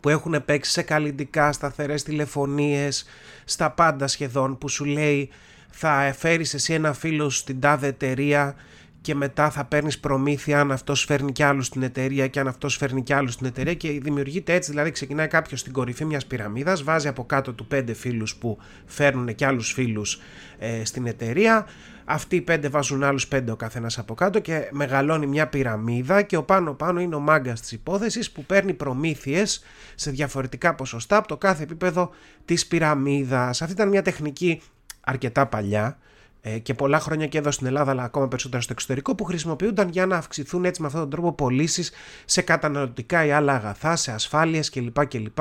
που 0.00 0.08
έχουν 0.08 0.44
παίξει 0.44 0.70
σε 0.70 0.82
καλλιτικά, 0.82 1.52
σταθερές 1.52 2.02
τηλεφωνίες, 2.02 3.06
στα 3.44 3.70
πάντα 3.70 4.06
σχεδόν 4.06 4.58
που 4.58 4.68
σου 4.68 4.84
λέει 4.84 5.30
θα 5.78 6.14
φέρεις 6.18 6.54
εσύ 6.54 6.72
ένα 6.72 6.92
φίλο 6.92 7.30
στην 7.30 7.60
τάδε 7.60 7.86
εταιρεία 7.86 8.54
και 9.00 9.14
μετά 9.14 9.50
θα 9.50 9.64
παίρνεις 9.64 9.98
προμήθεια 9.98 10.60
αν 10.60 10.72
αυτός 10.72 11.04
φέρνει 11.04 11.32
κι 11.32 11.42
άλλου 11.42 11.62
στην 11.62 11.82
εταιρεία 11.82 12.26
και 12.26 12.40
αν 12.40 12.48
αυτός 12.48 12.76
φέρνει 12.76 13.02
κι 13.02 13.12
άλλου 13.12 13.30
στην 13.30 13.46
εταιρεία 13.46 13.74
και 13.74 13.90
δημιουργείται 13.90 14.54
έτσι. 14.54 14.70
Δηλαδή, 14.70 14.90
ξεκινάει 14.90 15.26
κάποιος 15.26 15.60
στην 15.60 15.72
κορυφή 15.72 16.04
μιας 16.04 16.26
πυραμίδας, 16.26 16.82
βάζει 16.82 17.08
από 17.08 17.24
κάτω 17.24 17.52
του 17.52 17.66
πέντε 17.66 17.92
φίλους 17.92 18.36
που 18.36 18.58
φέρνουν 18.86 19.34
κι 19.34 19.44
άλλους 19.44 19.72
φίλους 19.72 20.20
ε, 20.58 20.84
στην 20.84 21.06
εταιρεία. 21.06 21.66
Αυτοί 22.04 22.36
οι 22.36 22.40
πέντε 22.40 22.68
βάζουν 22.68 23.04
άλλους 23.04 23.28
πέντε 23.28 23.50
ο 23.50 23.56
καθένας 23.56 23.98
από 23.98 24.14
κάτω 24.14 24.40
και 24.40 24.68
μεγαλώνει 24.70 25.26
μια 25.26 25.46
πυραμίδα 25.48 26.22
και 26.22 26.36
ο 26.36 26.42
πάνω 26.42 26.74
πάνω 26.74 27.00
είναι 27.00 27.14
ο 27.14 27.20
μάγκας 27.20 27.60
της 27.60 27.72
υπόθεσης 27.72 28.30
που 28.30 28.44
παίρνει 28.44 28.74
προμήθειες 28.74 29.64
σε 29.94 30.10
διαφορετικά 30.10 30.74
ποσοστά 30.74 31.16
από 31.16 31.28
το 31.28 31.36
κάθε 31.36 31.62
επίπεδο 31.62 32.10
της 32.44 32.66
πυραμίδας. 32.66 33.62
Αυτή 33.62 33.74
ήταν 33.74 33.88
μια 33.88 34.02
τεχνική 34.02 34.62
αρκετά 35.06 35.46
παλιά 35.46 35.98
ε, 36.40 36.58
και 36.58 36.74
πολλά 36.74 37.00
χρόνια 37.00 37.26
και 37.26 37.38
εδώ 37.38 37.50
στην 37.50 37.66
Ελλάδα, 37.66 37.90
αλλά 37.90 38.02
ακόμα 38.02 38.28
περισσότερο 38.28 38.62
στο 38.62 38.72
εξωτερικό, 38.72 39.14
που 39.14 39.24
χρησιμοποιούνταν 39.24 39.88
για 39.88 40.06
να 40.06 40.16
αυξηθούν 40.16 40.64
έτσι 40.64 40.80
με 40.80 40.86
αυτόν 40.86 41.02
τον 41.02 41.10
τρόπο 41.10 41.32
πωλήσεις 41.32 41.92
σε 42.24 42.42
καταναλωτικά 42.42 43.24
ή 43.24 43.30
άλλα 43.30 43.54
αγαθά, 43.54 43.96
σε 43.96 44.12
ασφάλειες 44.12 44.70
κλπ. 44.70 45.06
κλπ. 45.06 45.38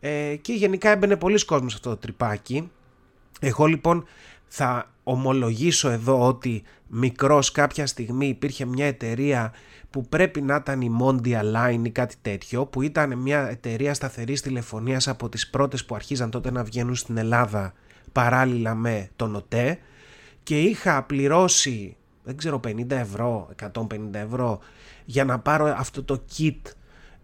Ε, 0.00 0.36
και 0.36 0.52
γενικά 0.52 0.90
έμπαινε 0.90 1.16
πολλοί 1.16 1.44
κόσμος 1.44 1.70
σε 1.70 1.76
αυτό 1.76 1.90
το 1.90 1.96
τρυπάκι. 1.96 2.70
Εγώ 3.40 3.66
λοιπόν 3.66 4.04
θα 4.46 4.90
ομολογήσω 5.02 5.88
εδώ 5.90 6.26
ότι 6.26 6.62
μικρός 6.86 7.52
κάποια 7.52 7.86
στιγμή 7.86 8.26
υπήρχε 8.28 8.64
μια 8.64 8.86
εταιρεία 8.86 9.52
που 9.90 10.08
πρέπει 10.08 10.42
να 10.42 10.54
ήταν 10.54 10.80
η 10.80 10.96
Mondia 11.00 11.40
Line 11.40 11.80
ή 11.82 11.90
κάτι 11.90 12.14
τέτοιο 12.22 12.66
που 12.66 12.82
ήταν 12.82 13.18
μια 13.18 13.48
εταιρεία 13.48 13.94
σταθερής 13.94 14.40
τηλεφωνίας 14.40 15.08
από 15.08 15.28
τις 15.28 15.50
πρώτες 15.50 15.84
που 15.84 15.94
αρχίζαν 15.94 16.30
τότε 16.30 16.50
να 16.50 16.64
βγαίνουν 16.64 16.94
στην 16.94 17.16
Ελλάδα 17.16 17.72
παράλληλα 18.12 18.74
με 18.74 19.08
τον 19.16 19.34
ΟΤΕ 19.34 19.78
και 20.42 20.60
είχα 20.60 21.02
πληρώσει 21.02 21.96
δεν 22.22 22.36
ξέρω 22.36 22.60
50 22.66 22.90
ευρώ, 22.90 23.48
150 23.72 23.96
ευρώ 24.12 24.58
για 25.04 25.24
να 25.24 25.38
πάρω 25.38 25.74
αυτό 25.76 26.04
το 26.04 26.24
kit 26.36 26.60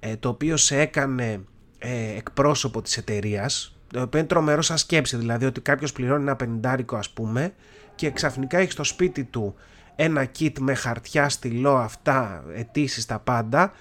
ε, 0.00 0.16
το 0.16 0.28
οποίο 0.28 0.56
σε 0.56 0.80
έκανε 0.80 1.44
ε, 1.78 2.16
εκπρόσωπο 2.16 2.82
της 2.82 2.96
εταιρείας 2.96 3.76
το 3.92 4.00
οποίο 4.00 4.18
είναι 4.18 4.28
τρομερό 4.28 4.62
σαν 4.62 4.78
σκέψη 4.78 5.16
δηλαδή 5.16 5.46
ότι 5.46 5.60
κάποιος 5.60 5.92
πληρώνει 5.92 6.22
ένα 6.22 6.36
πενιντάρικο 6.36 6.96
ας 6.96 7.10
πούμε 7.10 7.54
και 7.94 8.10
ξαφνικά 8.10 8.58
έχει 8.58 8.70
στο 8.70 8.84
σπίτι 8.84 9.24
του 9.24 9.54
ένα 9.96 10.30
kit 10.38 10.58
με 10.60 10.74
χαρτιά, 10.74 11.28
στυλό, 11.28 11.76
αυτά, 11.76 12.44
αιτήσεις 12.54 13.06
τα 13.06 13.18
πάντα 13.18 13.72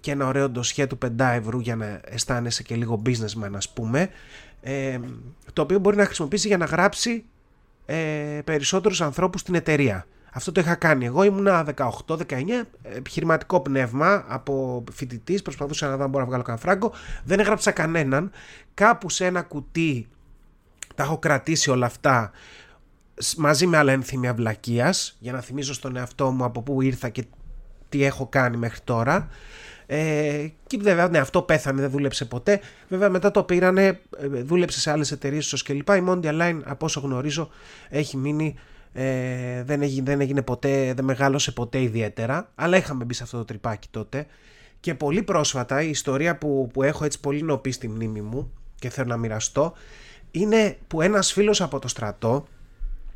και 0.00 0.10
ένα 0.10 0.26
ωραίο 0.26 0.48
ντοσιέ 0.48 0.86
του 0.86 0.98
5 1.04 1.08
ευρώ 1.18 1.60
για 1.60 1.76
να 1.76 2.00
αισθάνεσαι 2.04 2.62
και 2.62 2.74
λίγο 2.74 3.02
businessman 3.06 3.52
ας 3.54 3.68
πούμε 3.68 4.08
ε, 4.60 4.98
το 5.52 5.62
οποίο 5.62 5.78
μπορεί 5.78 5.96
να 5.96 6.04
χρησιμοποιήσει 6.04 6.48
για 6.48 6.56
να 6.56 6.64
γράψει 6.64 7.24
ε, 7.86 8.40
περισσότερους 8.44 9.00
ανθρώπους 9.00 9.40
στην 9.40 9.54
εταιρεία. 9.54 10.06
Αυτό 10.32 10.52
το 10.52 10.60
είχα 10.60 10.74
κάνει. 10.74 11.04
Εγώ 11.04 11.22
ήμουνα 11.22 11.74
18-19, 12.06 12.16
επιχειρηματικό 12.82 13.60
πνεύμα 13.60 14.24
από 14.28 14.84
φοιτητής, 14.92 15.42
προσπαθούσα 15.42 15.88
να 15.88 15.96
δω 15.96 16.04
αν 16.04 16.10
μπορώ 16.10 16.22
να 16.22 16.28
βγάλω 16.28 16.42
κανένα 16.42 16.64
φράγκο. 16.64 16.92
Δεν 17.24 17.40
έγραψα 17.40 17.70
κανέναν. 17.70 18.30
Κάπου 18.74 19.10
σε 19.10 19.26
ένα 19.26 19.42
κουτί 19.42 20.08
τα 20.94 21.02
έχω 21.02 21.18
κρατήσει 21.18 21.70
όλα 21.70 21.86
αυτά 21.86 22.30
μαζί 23.36 23.66
με 23.66 23.76
άλλα 23.76 23.92
ένθυμια 23.92 24.34
βλακείας 24.34 25.16
για 25.18 25.32
να 25.32 25.40
θυμίζω 25.40 25.72
στον 25.72 25.96
εαυτό 25.96 26.30
μου 26.30 26.44
από 26.44 26.62
πού 26.62 26.82
ήρθα 26.82 27.08
και 27.08 27.24
τι 27.88 28.04
έχω 28.04 28.26
κάνει 28.26 28.56
μέχρι 28.56 28.80
τώρα. 28.84 29.28
Ε, 29.90 30.46
και 30.66 30.78
βέβαια, 30.80 31.08
ναι, 31.08 31.18
αυτό 31.18 31.42
πέθανε, 31.42 31.80
δεν 31.80 31.90
δούλεψε 31.90 32.24
ποτέ. 32.24 32.60
Βέβαια, 32.88 33.08
μετά 33.08 33.30
το 33.30 33.42
πήρανε, 33.42 34.00
ε, 34.18 34.26
δούλεψε 34.26 34.80
σε 34.80 34.90
άλλες 34.90 35.12
εταιρείες, 35.12 35.44
ίσως 35.44 35.62
κλπ. 35.62 35.88
Η 35.88 36.04
Mondial 36.08 36.40
Line, 36.40 36.60
από 36.64 36.84
όσο 36.84 37.00
γνωρίζω, 37.00 37.48
έχει 37.88 38.16
μείνει 38.16 38.54
Ε, 38.92 39.62
δεν, 39.62 39.82
έγινε, 39.82 40.10
δεν 40.10 40.20
έγινε 40.20 40.42
ποτέ, 40.42 40.92
δεν 40.94 41.04
μεγάλωσε 41.04 41.52
ποτέ 41.52 41.80
ιδιαίτερα, 41.80 42.50
αλλά 42.54 42.76
είχαμε 42.76 43.04
μπει 43.04 43.14
σε 43.14 43.22
αυτό 43.22 43.38
το 43.38 43.44
τρυπάκι 43.44 43.88
τότε. 43.90 44.26
Και 44.80 44.94
πολύ 44.94 45.22
πρόσφατα 45.22 45.82
η 45.82 45.90
ιστορία 45.90 46.38
που, 46.38 46.68
που 46.72 46.82
έχω 46.82 47.04
έτσι 47.04 47.20
πολύ 47.20 47.42
νοπή 47.42 47.70
στη 47.70 47.88
μνήμη 47.88 48.20
μου 48.20 48.52
και 48.78 48.88
θέλω 48.90 49.08
να 49.08 49.16
μοιραστώ 49.16 49.72
είναι 50.30 50.78
που 50.86 51.02
ένας 51.02 51.32
φίλος 51.32 51.60
από 51.60 51.78
το 51.78 51.88
στρατό, 51.88 52.46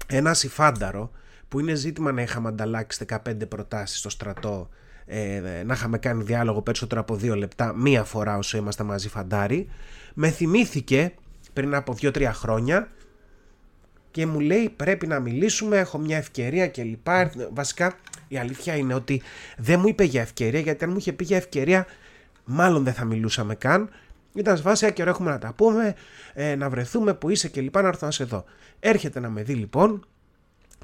ένας 0.06 0.42
υφάνταρο, 0.42 1.10
που 1.48 1.60
είναι 1.60 1.74
ζήτημα 1.74 2.12
να 2.12 2.22
είχαμε 2.22 2.48
ανταλλάξει 2.48 3.06
15 3.08 3.48
προτάσεις 3.48 3.98
στο 3.98 4.10
στρατό 4.10 4.68
ε, 5.06 5.62
να 5.66 5.74
είχαμε 5.74 5.98
κάνει 5.98 6.22
διάλογο 6.22 6.62
περισσότερο 6.62 7.00
από 7.00 7.16
δύο 7.16 7.36
λεπτά 7.36 7.74
μία 7.76 8.04
φορά 8.04 8.38
όσο 8.38 8.56
είμαστε 8.56 8.82
μαζί 8.82 9.08
φαντάρι 9.08 9.68
με 10.14 10.30
θυμήθηκε 10.30 11.14
πριν 11.52 11.74
από 11.74 11.94
2-3 12.00 12.30
χρόνια 12.32 12.88
και 14.10 14.26
μου 14.26 14.40
λέει 14.40 14.72
πρέπει 14.76 15.06
να 15.06 15.20
μιλήσουμε, 15.20 15.78
έχω 15.78 15.98
μια 15.98 16.16
ευκαιρία 16.16 16.68
κλπ. 16.68 17.06
Βασικά 17.52 17.94
η 18.28 18.38
αλήθεια 18.38 18.76
είναι 18.76 18.94
ότι 18.94 19.22
δεν 19.56 19.80
μου 19.80 19.88
είπε 19.88 20.04
για 20.04 20.20
ευκαιρία 20.20 20.60
γιατί 20.60 20.84
αν 20.84 20.90
μου 20.90 20.96
είχε 20.98 21.12
πει 21.12 21.24
για 21.24 21.36
ευκαιρία 21.36 21.86
μάλλον 22.44 22.84
δεν 22.84 22.92
θα 22.92 23.04
μιλούσαμε 23.04 23.54
καν. 23.54 23.90
Ήταν 24.34 24.56
σβάσια 24.56 24.90
καιρό 24.90 25.10
έχουμε 25.10 25.30
να 25.30 25.38
τα 25.38 25.52
πούμε, 25.52 25.94
ε, 26.34 26.54
να 26.54 26.70
βρεθούμε 26.70 27.14
που 27.14 27.30
είσαι 27.30 27.48
κλπ. 27.48 27.76
Να 27.80 27.88
έρθω 27.88 28.06
να 28.06 28.12
σε 28.12 28.24
δω. 28.24 28.44
Έρχεται 28.80 29.20
να 29.20 29.28
με 29.28 29.42
δει 29.42 29.54
λοιπόν, 29.54 30.06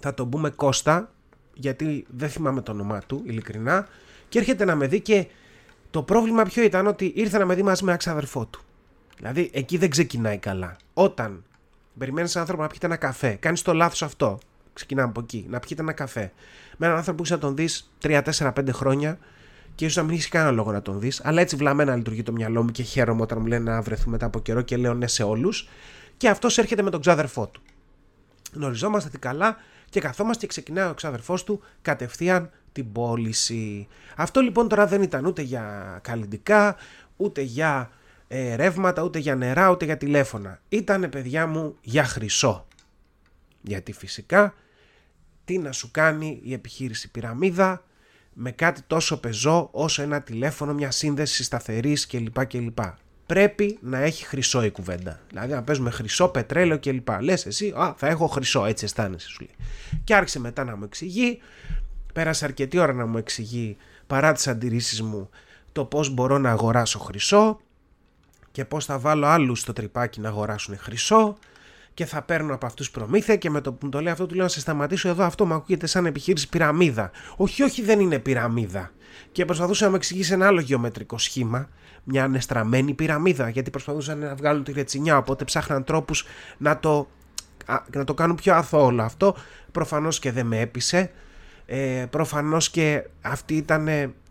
θα 0.00 0.14
τον 0.14 0.30
πούμε 0.30 0.50
Κώστα, 0.50 1.12
γιατί 1.54 2.06
δεν 2.08 2.28
θυμάμαι 2.28 2.60
το 2.60 2.72
όνομά 2.72 2.98
του 3.06 3.22
ειλικρινά, 3.26 3.86
και 4.28 4.38
έρχεται 4.38 4.64
να 4.64 4.74
με 4.74 4.86
δει 4.86 5.00
και 5.00 5.26
το 5.90 6.02
πρόβλημα 6.02 6.42
ποιο 6.42 6.62
ήταν 6.62 6.86
ότι 6.86 7.12
ήρθε 7.14 7.38
να 7.38 7.44
με 7.44 7.54
δει 7.54 7.62
μαζί 7.62 7.84
με 7.84 7.90
ένα 7.90 7.98
ξαδερφό 7.98 8.46
του. 8.46 8.60
Δηλαδή 9.16 9.50
εκεί 9.52 9.76
δεν 9.76 9.90
ξεκινάει 9.90 10.38
καλά. 10.38 10.76
Όταν 10.94 11.44
περιμένεις 11.98 12.30
έναν 12.30 12.40
άνθρωπο 12.40 12.62
να 12.62 12.68
πιείτε 12.68 12.86
ένα 12.86 12.96
καφέ, 12.96 13.30
κάνεις 13.30 13.62
το 13.62 13.72
λάθος 13.72 14.02
αυτό. 14.02 14.38
Ξεκινάμε 14.72 15.08
από 15.08 15.20
εκεί. 15.20 15.46
Να 15.48 15.58
πιείτε 15.58 15.82
ένα 15.82 15.92
καφέ. 15.92 16.32
Με 16.76 16.86
έναν 16.86 16.98
άνθρωπο 16.98 17.18
που 17.18 17.24
είσαι 17.24 17.34
να 17.34 17.40
τον 17.40 17.56
δεις 17.56 17.90
3, 18.02 18.22
4, 18.22 18.52
5 18.52 18.68
χρόνια 18.72 19.18
και 19.74 19.84
ίσως 19.84 19.96
να 19.96 20.02
μην 20.02 20.12
έχεις 20.12 20.28
κανένα 20.28 20.50
λόγο 20.50 20.72
να 20.72 20.82
τον 20.82 21.00
δεις, 21.00 21.20
αλλά 21.24 21.40
έτσι 21.40 21.56
βλαμμένα 21.56 21.96
λειτουργεί 21.96 22.22
το 22.22 22.32
μυαλό 22.32 22.62
μου 22.62 22.70
και 22.70 22.82
χαίρομαι 22.82 23.22
όταν 23.22 23.38
μου 23.40 23.46
λένε 23.46 23.70
να 23.70 23.82
βρεθούμε 23.82 24.10
μετά 24.10 24.26
από 24.26 24.40
καιρό 24.40 24.62
και 24.62 24.76
λέω 24.76 24.94
ναι 24.94 25.06
σε 25.06 25.22
όλους. 25.22 25.68
Και 26.16 26.28
αυτός 26.28 26.58
έρχεται 26.58 26.82
με 26.82 26.90
τον 26.90 27.00
ξάδερφό 27.00 27.46
του. 27.46 27.60
Γνωριζόμαστε 28.52 29.08
τι 29.08 29.18
καλά 29.18 29.56
και 29.90 30.00
καθόμαστε 30.00 30.40
και 30.40 30.46
ξεκινάει 30.46 30.88
ο 30.88 30.94
ξάδερφός 30.94 31.44
του 31.44 31.62
κατευθείαν 31.82 32.50
την 32.82 32.92
πώληση. 32.92 33.86
Αυτό 34.16 34.40
λοιπόν 34.40 34.68
τώρα 34.68 34.86
δεν 34.86 35.02
ήταν 35.02 35.24
ούτε 35.24 35.42
για 35.42 35.98
καλλιντικά, 36.02 36.76
ούτε 37.16 37.40
για 37.40 37.90
ε, 38.28 38.54
ρεύματα, 38.54 39.02
ούτε 39.02 39.18
για 39.18 39.34
νερά, 39.34 39.70
ούτε 39.70 39.84
για 39.84 39.96
τηλέφωνα. 39.96 40.60
Ήτανε 40.68 41.08
παιδιά 41.08 41.46
μου 41.46 41.76
για 41.80 42.04
χρυσό. 42.04 42.66
Γιατί 43.62 43.92
φυσικά 43.92 44.54
τι 45.44 45.58
να 45.58 45.72
σου 45.72 45.90
κάνει 45.90 46.40
η 46.42 46.52
επιχείρηση 46.52 47.10
πυραμίδα 47.10 47.82
με 48.32 48.50
κάτι 48.50 48.82
τόσο 48.86 49.20
πεζό 49.20 49.68
όσο 49.72 50.02
ένα 50.02 50.22
τηλέφωνο, 50.22 50.74
μια 50.74 50.90
σύνδεση 50.90 51.44
σταθερής 51.44 52.06
κλπ. 52.06 52.46
κλπ. 52.46 52.78
Πρέπει 53.26 53.78
να 53.82 53.98
έχει 53.98 54.24
χρυσό 54.24 54.64
η 54.64 54.70
κουβέντα. 54.70 55.20
Δηλαδή 55.28 55.52
να 55.52 55.62
παίζουμε 55.62 55.90
χρυσό, 55.90 56.28
πετρέλαιο 56.28 56.78
κλπ. 56.78 57.08
Λες 57.20 57.46
εσύ, 57.46 57.74
α, 57.76 57.94
θα 57.96 58.06
έχω 58.06 58.26
χρυσό, 58.26 58.64
έτσι 58.64 58.84
αισθάνεσαι 58.84 59.28
σου 59.28 59.40
λέει. 59.40 59.54
Και 60.04 60.14
άρχισε 60.14 60.40
μετά 60.40 60.64
να 60.64 60.76
μου 60.76 60.84
εξηγεί 60.84 61.40
Πέρασε 62.18 62.44
αρκετή 62.44 62.78
ώρα 62.78 62.92
να 62.92 63.06
μου 63.06 63.18
εξηγεί 63.18 63.76
παρά 64.06 64.32
τις 64.32 64.48
αντιρρήσεις 64.48 65.02
μου 65.02 65.28
το 65.72 65.84
πώς 65.84 66.10
μπορώ 66.10 66.38
να 66.38 66.50
αγοράσω 66.50 66.98
χρυσό 66.98 67.60
και 68.50 68.64
πώς 68.64 68.84
θα 68.84 68.98
βάλω 68.98 69.26
άλλους 69.26 69.60
στο 69.60 69.72
τρυπάκι 69.72 70.20
να 70.20 70.28
αγοράσουν 70.28 70.78
χρυσό 70.78 71.36
και 71.94 72.06
θα 72.06 72.22
παίρνω 72.22 72.54
από 72.54 72.66
αυτούς 72.66 72.90
προμήθεια 72.90 73.36
και 73.36 73.50
με 73.50 73.60
το 73.60 73.72
που 73.72 73.78
μου 73.82 73.90
το 73.90 74.00
λέει 74.00 74.12
αυτό 74.12 74.26
του 74.26 74.34
λέω 74.34 74.42
να 74.42 74.48
σε 74.48 74.60
σταματήσω 74.60 75.08
εδώ 75.08 75.24
αυτό 75.24 75.46
μου 75.46 75.54
ακούγεται 75.54 75.86
σαν 75.86 76.06
επιχείρηση 76.06 76.48
πυραμίδα. 76.48 77.10
Όχι, 77.36 77.62
όχι 77.62 77.82
δεν 77.82 78.00
είναι 78.00 78.18
πυραμίδα. 78.18 78.90
Και 79.32 79.44
προσπαθούσε 79.44 79.84
να 79.84 79.90
μου 79.90 79.96
εξηγήσει 79.96 80.32
ένα 80.32 80.46
άλλο 80.46 80.60
γεωμετρικό 80.60 81.18
σχήμα, 81.18 81.68
μια 82.04 82.24
ανεστραμμένη 82.24 82.94
πυραμίδα, 82.94 83.48
γιατί 83.48 83.70
προσπαθούσαν 83.70 84.18
να 84.18 84.34
βγάλουν 84.34 84.64
τη 84.64 84.72
ρετσινιά, 84.72 85.16
οπότε 85.16 85.44
ψάχναν 85.44 85.84
τρόπους 85.84 86.26
να 86.58 86.78
το, 86.78 87.08
να 87.94 88.04
το 88.04 88.14
κάνουν 88.14 88.36
πιο 88.36 88.54
αθώο 88.54 88.84
όλο 88.84 89.02
αυτό. 89.02 89.36
Προφανώς 89.72 90.18
και 90.18 90.32
δεν 90.32 90.46
με 90.46 90.60
έπεισε 90.60 91.10
ε, 91.70 92.06
προφανώς 92.10 92.70
και 92.70 93.04
αυτή 93.20 93.56
ήταν 93.56 93.88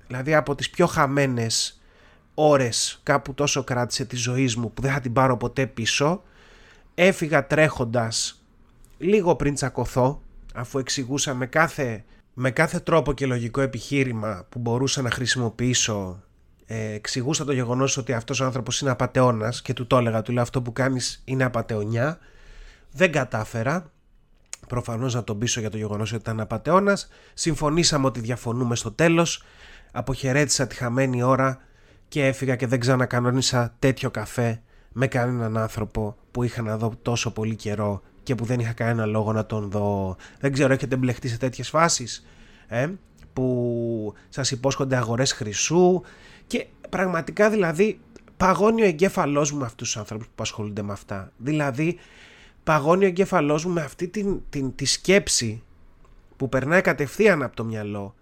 δηλαδή 0.07 0.35
από 0.35 0.55
τις 0.55 0.69
πιο 0.69 0.85
χαμένες 0.85 1.81
ώρες 2.33 2.99
κάπου 3.03 3.33
τόσο 3.33 3.63
κράτησε 3.63 4.05
τη 4.05 4.15
ζωή 4.15 4.53
μου 4.57 4.73
που 4.73 4.81
δεν 4.81 4.91
θα 4.91 4.99
την 4.99 5.13
πάρω 5.13 5.37
ποτέ 5.37 5.65
πίσω. 5.65 6.23
Έφυγα 6.95 7.47
τρέχοντας 7.47 8.43
λίγο 8.97 9.35
πριν 9.35 9.53
τσακωθώ 9.53 10.21
αφού 10.53 10.79
εξηγούσα 10.79 11.33
με 11.33 11.45
κάθε, 11.45 12.03
με 12.33 12.51
κάθε 12.51 12.79
τρόπο 12.79 13.13
και 13.13 13.25
λογικό 13.25 13.61
επιχείρημα 13.61 14.45
που 14.49 14.59
μπορούσα 14.59 15.01
να 15.01 15.11
χρησιμοποιήσω 15.11 16.23
ε, 16.65 16.93
εξηγούσα 16.93 17.45
το 17.45 17.51
γεγονός 17.51 17.97
ότι 17.97 18.13
αυτός 18.13 18.39
ο 18.39 18.45
άνθρωπος 18.45 18.81
είναι 18.81 18.91
απατεώνας 18.91 19.61
και 19.61 19.73
του 19.73 19.87
το 19.87 19.97
έλεγα, 19.97 20.21
του 20.21 20.31
λέω 20.31 20.41
αυτό 20.41 20.61
που 20.61 20.73
κάνεις 20.73 21.21
είναι 21.25 21.43
απατεωνιά 21.43 22.17
δεν 22.91 23.11
κατάφερα 23.11 23.91
προφανώς 24.67 25.13
να 25.13 25.23
τον 25.23 25.37
πείσω 25.37 25.59
για 25.59 25.69
το 25.69 25.77
γεγονός 25.77 26.11
ότι 26.11 26.21
ήταν 26.21 26.39
απατεώνας. 26.39 27.09
Συμφωνήσαμε 27.33 28.05
ότι 28.05 28.19
διαφωνούμε 28.19 28.75
στο 28.75 28.91
τέλος. 28.91 29.43
Αποχαιρέτησα 29.91 30.67
τη 30.67 30.75
χαμένη 30.75 31.23
ώρα 31.23 31.61
και 32.07 32.25
έφυγα 32.25 32.55
και 32.55 32.67
δεν 32.67 32.79
ξανακανόνισα 32.79 33.75
τέτοιο 33.79 34.11
καφέ 34.11 34.61
με 34.91 35.07
κανέναν 35.07 35.57
άνθρωπο 35.57 36.15
που 36.31 36.43
είχα 36.43 36.61
να 36.61 36.77
δω 36.77 36.93
τόσο 37.01 37.31
πολύ 37.31 37.55
καιρό 37.55 38.01
και 38.23 38.35
που 38.35 38.45
δεν 38.45 38.59
είχα 38.59 38.73
κανένα 38.73 39.05
λόγο 39.05 39.33
να 39.33 39.45
τον 39.45 39.69
δω. 39.69 40.15
Δεν 40.39 40.51
ξέρω, 40.53 40.73
έχετε 40.73 40.95
μπλεχτεί 40.95 41.27
σε 41.27 41.37
τέτοιες 41.37 41.69
φάσεις 41.69 42.25
ε, 42.67 42.87
που 43.33 44.13
σας 44.29 44.51
υπόσχονται 44.51 44.95
αγορές 44.95 45.31
χρυσού 45.31 46.01
και 46.47 46.67
πραγματικά 46.89 47.49
δηλαδή 47.49 47.99
παγώνει 48.37 48.81
ο 48.81 48.85
εγκέφαλός 48.85 49.51
μου 49.51 49.59
με 49.59 49.65
αυτούς 49.65 49.87
τους 49.87 49.97
ανθρώπους 49.97 50.27
που 50.27 50.43
ασχολούνται 50.43 50.81
με 50.81 50.91
αυτά. 50.91 51.31
Δηλαδή 51.37 51.97
παγώνει 52.67 53.03
ο 53.03 53.07
εγκέφαλός 53.07 53.65
μου 53.65 53.73
με 53.73 53.81
αυτή 53.81 54.07
την, 54.07 54.41
την, 54.49 54.75
τη 54.75 54.85
σκέψη 54.85 55.63
που 56.37 56.49
περνάει 56.49 56.81
κατευθείαν 56.81 57.43
από 57.43 57.55
το 57.55 57.63
μυαλό 57.63 58.15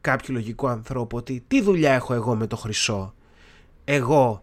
κάποιου 0.00 0.34
λογικού 0.34 0.68
ανθρώπου 0.68 1.16
ότι 1.16 1.44
τι 1.48 1.62
δουλειά 1.62 1.92
έχω 1.92 2.14
εγώ 2.14 2.34
με 2.34 2.46
το 2.46 2.56
χρυσό. 2.56 3.14
Εγώ, 3.84 4.42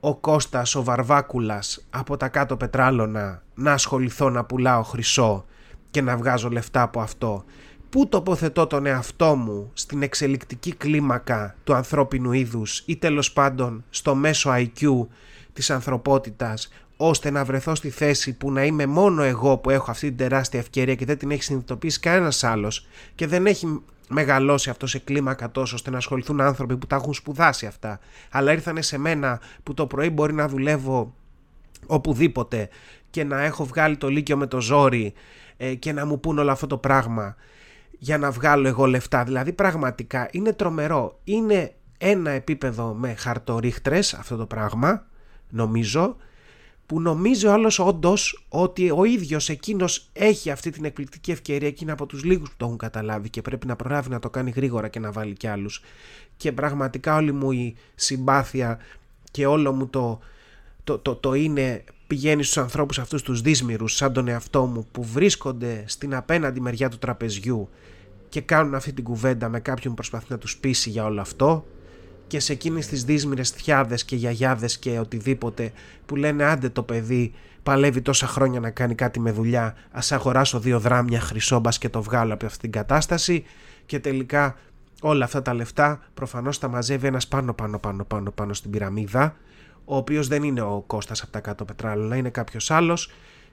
ο 0.00 0.16
Κώστας, 0.16 0.74
ο 0.74 0.82
Βαρβάκουλας 0.82 1.86
από 1.90 2.16
τα 2.16 2.28
κάτω 2.28 2.56
πετράλωνα 2.56 3.42
να 3.54 3.72
ασχοληθώ 3.72 4.30
να 4.30 4.44
πουλάω 4.44 4.82
χρυσό 4.82 5.44
και 5.90 6.02
να 6.02 6.16
βγάζω 6.16 6.48
λεφτά 6.48 6.82
από 6.82 7.00
αυτό. 7.00 7.44
Πού 7.90 8.08
τοποθετώ 8.08 8.66
τον 8.66 8.86
εαυτό 8.86 9.36
μου 9.36 9.70
στην 9.72 10.02
εξελικτική 10.02 10.74
κλίμακα 10.74 11.56
του 11.64 11.74
ανθρώπινου 11.74 12.32
είδους 12.32 12.82
ή 12.86 12.96
τέλος 12.96 13.32
πάντων 13.32 13.84
στο 13.90 14.14
μέσο 14.14 14.50
IQ 14.52 15.06
της 15.52 15.70
ανθρωπότητας 15.70 16.68
ώστε 17.02 17.30
να 17.30 17.44
βρεθώ 17.44 17.74
στη 17.74 17.90
θέση 17.90 18.32
που 18.32 18.52
να 18.52 18.64
είμαι 18.64 18.86
μόνο 18.86 19.22
εγώ 19.22 19.56
που 19.58 19.70
έχω 19.70 19.90
αυτή 19.90 20.06
την 20.06 20.16
τεράστια 20.16 20.60
ευκαιρία 20.60 20.94
και 20.94 21.04
δεν 21.04 21.18
την 21.18 21.30
έχει 21.30 21.42
συνειδητοποιήσει 21.42 22.00
κανένας 22.00 22.44
άλλος 22.44 22.86
και 23.14 23.26
δεν 23.26 23.46
έχει 23.46 23.82
μεγαλώσει 24.08 24.70
αυτό 24.70 24.86
σε 24.86 24.98
κλίμακα 24.98 25.50
τόσο 25.50 25.74
ώστε 25.74 25.90
να 25.90 25.96
ασχοληθούν 25.96 26.40
άνθρωποι 26.40 26.76
που 26.76 26.86
τα 26.86 26.96
έχουν 26.96 27.14
σπουδάσει 27.14 27.66
αυτά, 27.66 28.00
αλλά 28.30 28.52
ήρθανε 28.52 28.82
σε 28.82 28.98
μένα 28.98 29.40
που 29.62 29.74
το 29.74 29.86
πρωί 29.86 30.10
μπορεί 30.10 30.32
να 30.32 30.48
δουλεύω 30.48 31.14
οπουδήποτε 31.86 32.68
και 33.10 33.24
να 33.24 33.42
έχω 33.42 33.64
βγάλει 33.64 33.96
το 33.96 34.08
λύκειο 34.08 34.36
με 34.36 34.46
το 34.46 34.60
ζόρι 34.60 35.12
ε, 35.56 35.74
και 35.74 35.92
να 35.92 36.06
μου 36.06 36.20
πούν 36.20 36.38
όλο 36.38 36.50
αυτό 36.50 36.66
το 36.66 36.76
πράγμα 36.76 37.36
για 37.98 38.18
να 38.18 38.30
βγάλω 38.30 38.68
εγώ 38.68 38.86
λεφτά. 38.86 39.24
Δηλαδή 39.24 39.52
πραγματικά 39.52 40.28
είναι 40.30 40.52
τρομερό. 40.52 41.18
Είναι 41.24 41.72
ένα 41.98 42.30
επίπεδο 42.30 42.94
με 42.94 43.14
χαρτορίχτρες 43.14 44.14
αυτό 44.14 44.36
το 44.36 44.46
πράγμα 44.46 45.06
νομίζω 45.48 46.16
που 46.90 47.00
νομίζει 47.00 47.46
ο 47.46 47.52
άλλος 47.52 47.78
όντως 47.78 48.44
ότι 48.48 48.90
ο 48.90 49.04
ίδιος 49.04 49.48
εκείνος 49.48 50.08
έχει 50.12 50.50
αυτή 50.50 50.70
την 50.70 50.84
εκπληκτική 50.84 51.30
ευκαιρία 51.30 51.70
και 51.70 51.78
είναι 51.82 51.92
από 51.92 52.06
τους 52.06 52.24
λίγους 52.24 52.48
που 52.48 52.54
το 52.56 52.64
έχουν 52.64 52.78
καταλάβει 52.78 53.30
και 53.30 53.42
πρέπει 53.42 53.66
να 53.66 53.76
προλάβει 53.76 54.08
να 54.08 54.18
το 54.18 54.30
κάνει 54.30 54.50
γρήγορα 54.50 54.88
και 54.88 54.98
να 54.98 55.12
βάλει 55.12 55.32
κι 55.32 55.46
άλλους. 55.46 55.82
Και 56.36 56.52
πραγματικά 56.52 57.16
όλη 57.16 57.32
μου 57.32 57.52
η 57.52 57.76
συμπάθεια 57.94 58.78
και 59.30 59.46
όλο 59.46 59.72
μου 59.72 59.88
το, 59.88 60.20
το, 60.84 60.98
το, 60.98 61.14
το 61.14 61.34
είναι 61.34 61.84
πηγαίνει 62.06 62.42
στους 62.42 62.58
ανθρώπους 62.58 62.98
αυτούς 62.98 63.22
τους 63.22 63.40
δύσμυρους 63.40 63.94
σαν 63.94 64.12
τον 64.12 64.28
εαυτό 64.28 64.64
μου 64.64 64.86
που 64.92 65.04
βρίσκονται 65.04 65.84
στην 65.86 66.14
απέναντι 66.14 66.60
μεριά 66.60 66.88
του 66.88 66.98
τραπεζιού 66.98 67.68
και 68.28 68.40
κάνουν 68.40 68.74
αυτή 68.74 68.92
την 68.92 69.04
κουβέντα 69.04 69.48
με 69.48 69.60
κάποιον 69.60 69.88
που 69.88 69.94
προσπαθεί 69.94 70.26
να 70.28 70.38
τους 70.38 70.56
πείσει 70.56 70.90
για 70.90 71.04
όλο 71.04 71.20
αυτό 71.20 71.66
και 72.30 72.40
σε 72.40 72.52
εκείνες 72.52 72.86
τις 72.86 73.04
δύσμυρες 73.04 73.50
θιάδες 73.50 74.04
και 74.04 74.16
γιαγιάδες 74.16 74.78
και 74.78 74.98
οτιδήποτε 74.98 75.72
που 76.06 76.16
λένε 76.16 76.44
άντε 76.44 76.68
το 76.68 76.82
παιδί 76.82 77.32
παλεύει 77.62 78.00
τόσα 78.00 78.26
χρόνια 78.26 78.60
να 78.60 78.70
κάνει 78.70 78.94
κάτι 78.94 79.20
με 79.20 79.30
δουλειά 79.30 79.74
ας 79.90 80.12
αγοράσω 80.12 80.60
δύο 80.60 80.80
δράμια 80.80 81.20
χρυσόμπας 81.20 81.78
και 81.78 81.88
το 81.88 82.02
βγάλω 82.02 82.34
από 82.34 82.46
αυτή 82.46 82.58
την 82.58 82.70
κατάσταση 82.70 83.44
και 83.86 83.98
τελικά 83.98 84.56
όλα 85.00 85.24
αυτά 85.24 85.42
τα 85.42 85.54
λεφτά 85.54 86.00
προφανώς 86.14 86.58
τα 86.58 86.68
μαζεύει 86.68 87.06
ένας 87.06 87.28
πάνω 87.28 87.54
πάνω 87.54 87.78
πάνω 87.78 88.04
πάνω 88.04 88.30
πάνω 88.30 88.54
στην 88.54 88.70
πυραμίδα 88.70 89.36
ο 89.84 89.96
οποίος 89.96 90.28
δεν 90.28 90.42
είναι 90.42 90.60
ο 90.60 90.84
Κώστας 90.86 91.22
από 91.22 91.32
τα 91.32 91.40
κάτω 91.40 91.64
πετράλαινα 91.64 92.16
είναι 92.16 92.30
κάποιος 92.30 92.70
άλλος 92.70 93.10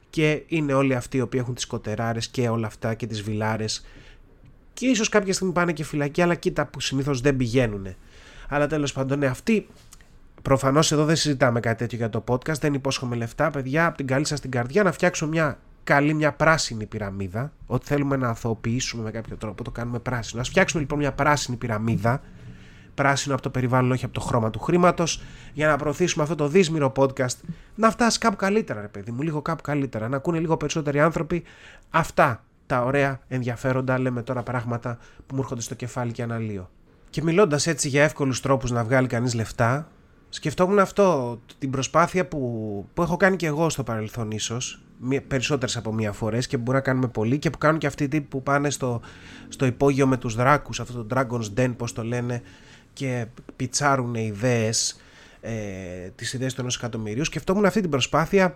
και 0.09 0.43
είναι 0.47 0.73
όλοι 0.73 0.95
αυτοί 0.95 1.17
οι 1.17 1.21
οποίοι 1.21 1.39
έχουν 1.43 1.53
τις 1.53 1.65
κοτεράρες 1.67 2.27
και 2.27 2.49
όλα 2.49 2.67
αυτά 2.67 2.93
και 2.93 3.07
τις 3.07 3.21
βιλάρες 3.21 3.85
και 4.73 4.85
ίσως 4.87 5.09
κάποια 5.09 5.33
στιγμή 5.33 5.53
πάνε 5.53 5.73
και 5.73 5.83
φυλακή 5.83 6.21
αλλά 6.21 6.35
κοίτα 6.35 6.65
που 6.65 6.79
συνήθως 6.79 7.21
δεν 7.21 7.35
πηγαίνουν. 7.35 7.95
Αλλά 8.49 8.67
τέλος 8.67 8.93
πάντων 8.93 9.19
ναι, 9.19 9.25
αυτοί 9.25 9.67
Προφανώς 10.47 10.91
εδώ 10.91 11.05
δεν 11.05 11.15
συζητάμε 11.15 11.59
κάτι 11.59 11.77
τέτοιο 11.77 11.97
για 11.97 12.09
το 12.09 12.23
podcast, 12.27 12.59
δεν 12.59 12.73
υπόσχομαι 12.73 13.15
λεφτά. 13.15 13.49
Παιδιά, 13.49 13.85
από 13.85 13.97
την 13.97 14.07
καλή 14.07 14.25
σας 14.25 14.39
την 14.39 14.51
καρδιά 14.51 14.83
να 14.83 14.91
φτιάξω 14.91 15.27
μια 15.27 15.57
καλή, 15.83 16.13
μια 16.13 16.33
πράσινη 16.33 16.85
πυραμίδα. 16.85 17.51
Ό,τι 17.65 17.85
θέλουμε 17.85 18.15
να 18.15 18.29
αθωοποιήσουμε 18.29 19.03
με 19.03 19.11
κάποιο 19.11 19.35
τρόπο, 19.35 19.63
το 19.63 19.71
κάνουμε 19.71 19.99
πράσινο. 19.99 20.41
Α 20.41 20.43
φτιάξουμε 20.43 20.81
λοιπόν 20.81 20.99
μια 20.99 21.11
πράσινη 21.11 21.57
πυραμίδα. 21.57 22.21
Πράσινο 22.93 23.33
από 23.33 23.43
το 23.43 23.49
περιβάλλον, 23.49 23.91
όχι 23.91 24.05
από 24.05 24.13
το 24.13 24.19
χρώμα 24.19 24.49
του 24.49 24.59
χρήματος, 24.59 25.21
για 25.53 25.67
να 25.67 25.77
προωθήσουμε 25.77 26.23
αυτό 26.23 26.35
το 26.35 26.47
δύσμηρο 26.47 26.91
podcast 26.95 27.37
να 27.75 27.91
φτάσει 27.91 28.19
κάπου 28.19 28.35
καλύτερα, 28.35 28.81
ρε 28.81 28.87
παιδί 28.87 29.11
μου, 29.11 29.21
λίγο 29.21 29.41
κάπου 29.41 29.61
καλύτερα. 29.61 30.07
Να 30.07 30.17
ακούνε 30.17 30.39
λίγο 30.39 30.57
περισσότεροι 30.57 30.99
άνθρωποι 30.99 31.43
αυτά 31.89 32.43
τα 32.65 32.83
ωραία 32.83 33.19
ενδιαφέροντα, 33.27 33.99
λέμε 33.99 34.21
τώρα 34.21 34.43
πράγματα 34.43 34.97
που 35.27 35.35
μου 35.35 35.41
έρχονται 35.41 35.61
στο 35.61 35.75
κεφάλι 35.75 36.11
και 36.11 36.23
αναλύω. 36.23 36.69
Και 37.09 37.23
μιλώντας 37.23 37.67
έτσι 37.67 37.87
για 37.87 38.03
εύκολους 38.03 38.41
τρόπους 38.41 38.71
να 38.71 38.83
βγάλει 38.83 39.07
κανείς 39.07 39.33
λεφτά, 39.33 39.87
σκεφτόμουν 40.29 40.79
αυτό, 40.79 41.39
την 41.59 41.69
προσπάθεια 41.69 42.27
που, 42.27 42.85
που 42.93 43.01
έχω 43.01 43.17
κάνει 43.17 43.35
και 43.35 43.45
εγώ 43.45 43.69
στο 43.69 43.83
παρελθόν 43.83 44.31
ίσως, 44.31 44.81
περισσότερες 45.27 45.77
από 45.77 45.93
μία 45.93 46.11
φορές 46.11 46.47
και 46.47 46.57
που 46.57 46.63
μπορούμε 46.63 46.83
να 46.83 46.91
κάνουμε 46.91 47.07
πολύ 47.07 47.39
και 47.39 47.49
που 47.49 47.57
κάνουν 47.57 47.79
και 47.79 47.87
αυτοί 47.87 48.03
οι 48.03 48.07
τύποι 48.07 48.27
που 48.27 48.43
πάνε 48.43 48.69
στο, 48.69 49.01
στο 49.49 49.65
υπόγειο 49.65 50.07
με 50.07 50.17
τους 50.17 50.35
δράκους, 50.35 50.79
αυτό 50.79 51.03
το 51.03 51.15
Dragon's 51.15 51.59
Den 51.59 51.73
πώς 51.77 51.93
το 51.93 52.03
λένε 52.03 52.41
και 52.93 53.25
πιτσάρουν 53.55 54.15
ιδέες, 54.15 55.01
ε, 55.41 55.53
τις 56.15 56.33
ιδέες 56.33 56.53
του 56.53 56.61
ενός 56.61 56.75
εκατομμυρίου. 56.75 57.23
Σκεφτόμουν 57.25 57.65
αυτή 57.65 57.81
την 57.81 57.89
προσπάθεια 57.89 58.45
ε, 58.45 58.53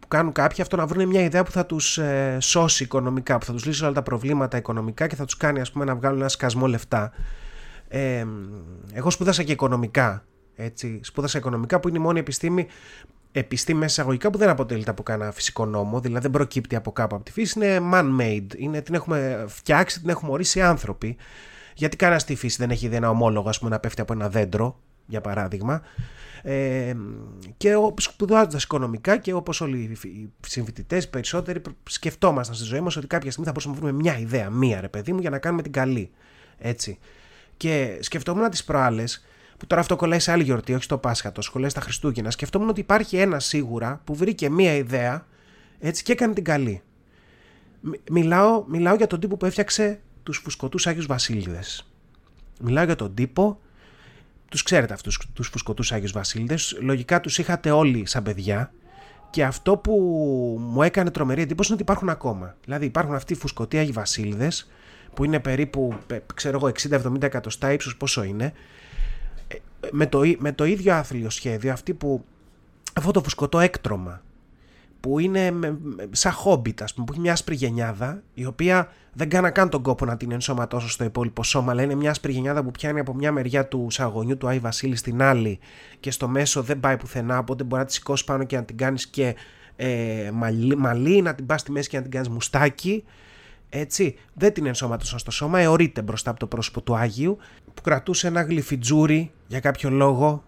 που 0.00 0.08
κάνουν 0.08 0.32
κάποιοι 0.32 0.62
αυτό 0.62 0.76
να 0.76 0.86
βρουν 0.86 1.08
μια 1.08 1.20
ιδέα 1.20 1.44
που 1.44 1.50
θα 1.50 1.66
τους 1.66 1.98
ε, 1.98 2.36
σώσει 2.40 2.82
οικονομικά, 2.82 3.38
που 3.38 3.44
θα 3.44 3.52
τους 3.52 3.64
λύσει 3.64 3.84
όλα 3.84 3.92
τα 3.92 4.02
προβλήματα 4.02 4.56
οικονομικά 4.56 5.06
και 5.06 5.16
θα 5.16 5.24
τους 5.24 5.36
κάνει 5.36 5.60
ας 5.60 5.72
πούμε 5.72 5.84
να 5.84 5.94
βγάλουν 5.94 6.18
ένα 6.18 6.28
σκασμό 6.28 6.66
λεφτά. 6.66 7.12
Ε, 7.88 8.24
εγώ 8.92 9.10
σπούδασα 9.10 9.42
και 9.42 9.52
οικονομικά 9.52 10.24
έτσι, 10.56 11.00
σπούδασα 11.02 11.38
οικονομικά 11.38 11.80
που 11.80 11.88
είναι 11.88 11.98
η 11.98 12.00
μόνη 12.00 12.18
επιστήμη 12.18 12.66
επιστήμη 13.36 13.84
εισαγωγικά 13.84 14.30
που 14.30 14.38
δεν 14.38 14.48
αποτελείται 14.48 14.90
από 14.90 15.02
κανένα 15.02 15.32
φυσικό 15.32 15.66
νόμο, 15.66 16.00
δηλαδή 16.00 16.22
δεν 16.22 16.30
προκύπτει 16.30 16.76
από 16.76 16.92
κάπου 16.92 17.14
από 17.14 17.24
τη 17.24 17.32
φύση, 17.32 17.58
είναι 17.58 17.90
man-made. 17.92 18.56
Είναι, 18.56 18.80
την 18.80 18.94
έχουμε 18.94 19.44
φτιάξει, 19.48 20.00
την 20.00 20.08
έχουμε 20.08 20.32
ορίσει 20.32 20.62
άνθρωποι. 20.62 21.16
Γιατί 21.74 21.96
κανένας 21.96 22.22
στη 22.22 22.34
φύση 22.34 22.56
δεν 22.58 22.70
έχει 22.70 22.88
δει 22.88 22.96
ένα 22.96 23.10
ομόλογο, 23.10 23.48
ας 23.48 23.58
πούμε, 23.58 23.70
να 23.70 23.78
πέφτει 23.78 24.00
από 24.00 24.12
ένα 24.12 24.28
δέντρο, 24.28 24.80
για 25.06 25.20
παράδειγμα. 25.20 25.82
Ε, 26.42 26.94
και 27.56 27.72
σπουδάζοντα 27.96 28.58
οικονομικά 28.62 29.16
και 29.16 29.32
όπως 29.32 29.60
όλοι 29.60 29.98
οι 30.02 30.30
συμφοιτητές, 30.46 31.08
περισσότεροι 31.08 31.62
σκεφτόμασταν 31.88 32.56
στη 32.56 32.64
ζωή 32.64 32.80
μας 32.80 32.96
ότι 32.96 33.06
κάποια 33.06 33.30
στιγμή 33.30 33.46
θα 33.46 33.52
μπορούσαμε 33.52 33.74
να 33.74 33.80
βρούμε 33.80 34.02
μια 34.02 34.18
ιδέα, 34.18 34.50
μία 34.50 34.80
ρε 34.80 34.88
παιδί 34.88 35.12
μου, 35.12 35.20
για 35.20 35.30
να 35.30 35.38
κάνουμε 35.38 35.62
την 35.62 35.72
καλή. 35.72 36.10
Έτσι. 36.58 36.98
Και 37.56 37.98
σκεφτόμουν 38.00 38.50
τις 38.50 38.64
προάλλες 38.64 39.24
που 39.56 39.66
τώρα 39.66 39.80
αυτό 39.80 39.96
κολλάει 39.96 40.18
σε 40.18 40.32
άλλη 40.32 40.42
γιορτή, 40.42 40.74
όχι 40.74 40.82
στο 40.82 40.98
Πάσχα, 40.98 41.32
το 41.32 41.42
κολλάει 41.52 41.70
στα 41.70 41.80
Χριστούγεννα. 41.80 42.30
Σκεφτόμουν 42.30 42.68
ότι 42.68 42.80
υπάρχει 42.80 43.16
ένα 43.16 43.40
σίγουρα 43.40 44.00
που 44.04 44.14
βρήκε 44.14 44.50
μία 44.50 44.74
ιδέα 44.74 45.26
έτσι 45.78 46.02
και 46.02 46.12
έκανε 46.12 46.34
την 46.34 46.44
καλή. 46.44 46.82
Μιλάω, 48.10 48.64
μιλάω 48.68 48.94
για 48.94 49.06
τον 49.06 49.20
τύπο 49.20 49.36
που 49.36 49.46
έφτιαξε 49.46 50.00
τους 50.22 50.38
φουσκωτούς 50.38 50.86
Άγιους 50.86 51.06
Βασίλειδες. 51.06 51.88
Μιλάω 52.60 52.84
για 52.84 52.96
τον 52.96 53.14
τύπο, 53.14 53.60
τους 54.54 54.62
ξέρετε 54.62 54.92
αυτούς 54.92 55.20
τους 55.32 55.48
φουσκωτούς 55.48 55.92
Άγιους 55.92 56.12
Βασίλειδες, 56.12 56.76
λογικά 56.80 57.20
τους 57.20 57.38
είχατε 57.38 57.70
όλοι 57.70 58.06
σαν 58.06 58.22
παιδιά. 58.22 58.72
Και 59.30 59.44
αυτό 59.44 59.76
που 59.76 59.92
μου 60.60 60.82
έκανε 60.82 61.10
τρομερή 61.10 61.42
εντύπωση 61.42 61.72
είναι 61.72 61.80
ότι 61.80 61.90
υπάρχουν 61.90 62.08
ακόμα. 62.08 62.56
Δηλαδή 62.64 62.86
υπάρχουν 62.86 63.14
αυτοί 63.14 63.32
οι 63.32 63.36
φουσκωτοί 63.36 63.78
Άγιοι 63.78 63.92
Βασίλειδες 63.92 64.70
που 65.14 65.24
είναι 65.24 65.40
περίπου, 65.40 65.94
ξέρω 66.34 66.56
εγώ, 66.56 66.72
60-70 67.14 67.22
εκατοστά 67.22 67.72
ύψος 67.72 67.96
πόσο 67.96 68.22
είναι. 68.22 68.52
Με 69.90 70.06
το, 70.06 70.20
με 70.38 70.52
το 70.52 70.64
ίδιο 70.64 70.94
άθλιο 70.94 71.30
σχέδιο, 71.30 71.72
αυτή 71.72 71.94
που, 71.94 72.24
αυτό 72.92 73.10
το 73.10 73.22
φουσκωτό 73.22 73.60
έκτρωμα, 73.60 74.22
που 75.04 75.18
είναι 75.18 75.50
με, 75.50 75.78
σαν 76.10 76.32
χόμπιτ, 76.32 76.82
ας 76.82 76.94
πούμε, 76.94 77.06
που 77.06 77.12
έχει 77.12 77.20
μια 77.20 77.32
άσπρη 77.32 77.54
γενιάδα, 77.54 78.22
η 78.34 78.44
οποία 78.44 78.88
δεν 79.12 79.28
κάνα 79.28 79.50
καν 79.50 79.68
τον 79.68 79.82
κόπο 79.82 80.04
να 80.04 80.16
την 80.16 80.32
ενσωματώσω 80.32 80.88
στο 80.88 81.04
υπόλοιπο 81.04 81.42
σώμα, 81.42 81.72
αλλά 81.72 81.82
είναι 81.82 81.94
μια 81.94 82.10
άσπρη 82.10 82.32
γενιάδα 82.32 82.62
που 82.64 82.70
πιάνει 82.70 83.00
από 83.00 83.14
μια 83.14 83.32
μεριά 83.32 83.68
του 83.68 83.86
σαγωνιού 83.90 84.36
του 84.36 84.48
Άι 84.48 84.58
Βασίλη 84.58 84.96
στην 84.96 85.22
άλλη 85.22 85.58
και 86.00 86.10
στο 86.10 86.28
μέσο 86.28 86.62
δεν 86.62 86.80
πάει 86.80 86.96
πουθενά, 86.96 87.38
οπότε 87.38 87.64
μπορεί 87.64 87.80
να 87.80 87.86
τη 87.86 87.92
σηκώσει 87.92 88.24
πάνω 88.24 88.44
και 88.44 88.56
να 88.56 88.64
την 88.64 88.76
κάνεις 88.76 89.06
και 89.06 89.34
ε, 89.76 90.30
μαλλί, 90.76 91.22
να 91.22 91.34
την 91.34 91.46
πας 91.46 91.60
στη 91.60 91.72
μέση 91.72 91.88
και 91.88 91.96
να 91.96 92.02
την 92.02 92.10
κάνεις 92.10 92.28
μουστάκι. 92.28 93.04
Έτσι, 93.68 94.16
δεν 94.34 94.52
την 94.52 94.66
ενσωματώσαν 94.66 95.18
στο 95.18 95.30
σώμα, 95.30 95.60
εωρείται 95.60 96.02
μπροστά 96.02 96.30
από 96.30 96.38
το 96.38 96.46
πρόσωπο 96.46 96.80
του 96.80 96.96
Άγιου 96.96 97.38
που 97.74 97.82
κρατούσε 97.82 98.26
ένα 98.26 98.42
γλυφιτζούρι 98.42 99.32
για 99.46 99.60
κάποιο 99.60 99.90
λόγο 99.90 100.44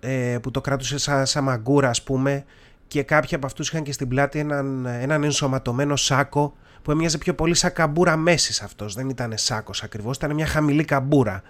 ε, 0.00 0.38
που 0.42 0.50
το 0.50 0.60
κράτουσε 0.60 0.98
σαν 0.98 1.26
σα 1.26 1.40
μαγκούρα 1.40 1.88
ας 1.88 2.02
πούμε 2.02 2.44
και 2.90 3.02
κάποιοι 3.02 3.34
από 3.34 3.46
αυτούς 3.46 3.68
είχαν 3.68 3.82
και 3.82 3.92
στην 3.92 4.08
πλάτη 4.08 4.38
έναν, 4.38 4.86
έναν 4.86 5.24
ενσωματωμένο 5.24 5.96
σάκο 5.96 6.56
που 6.82 6.90
έμοιαζε 6.90 7.18
πιο 7.18 7.34
πολύ 7.34 7.54
σαν 7.54 7.72
καμπούρα 7.72 8.16
μέσης 8.16 8.62
αυτός, 8.62 8.94
δεν 8.94 9.08
ήταν 9.08 9.32
σάκος 9.34 9.82
ακριβώς, 9.82 10.16
ήταν 10.16 10.34
μια 10.34 10.46
χαμηλή 10.46 10.84
καμπούρα 10.84 11.42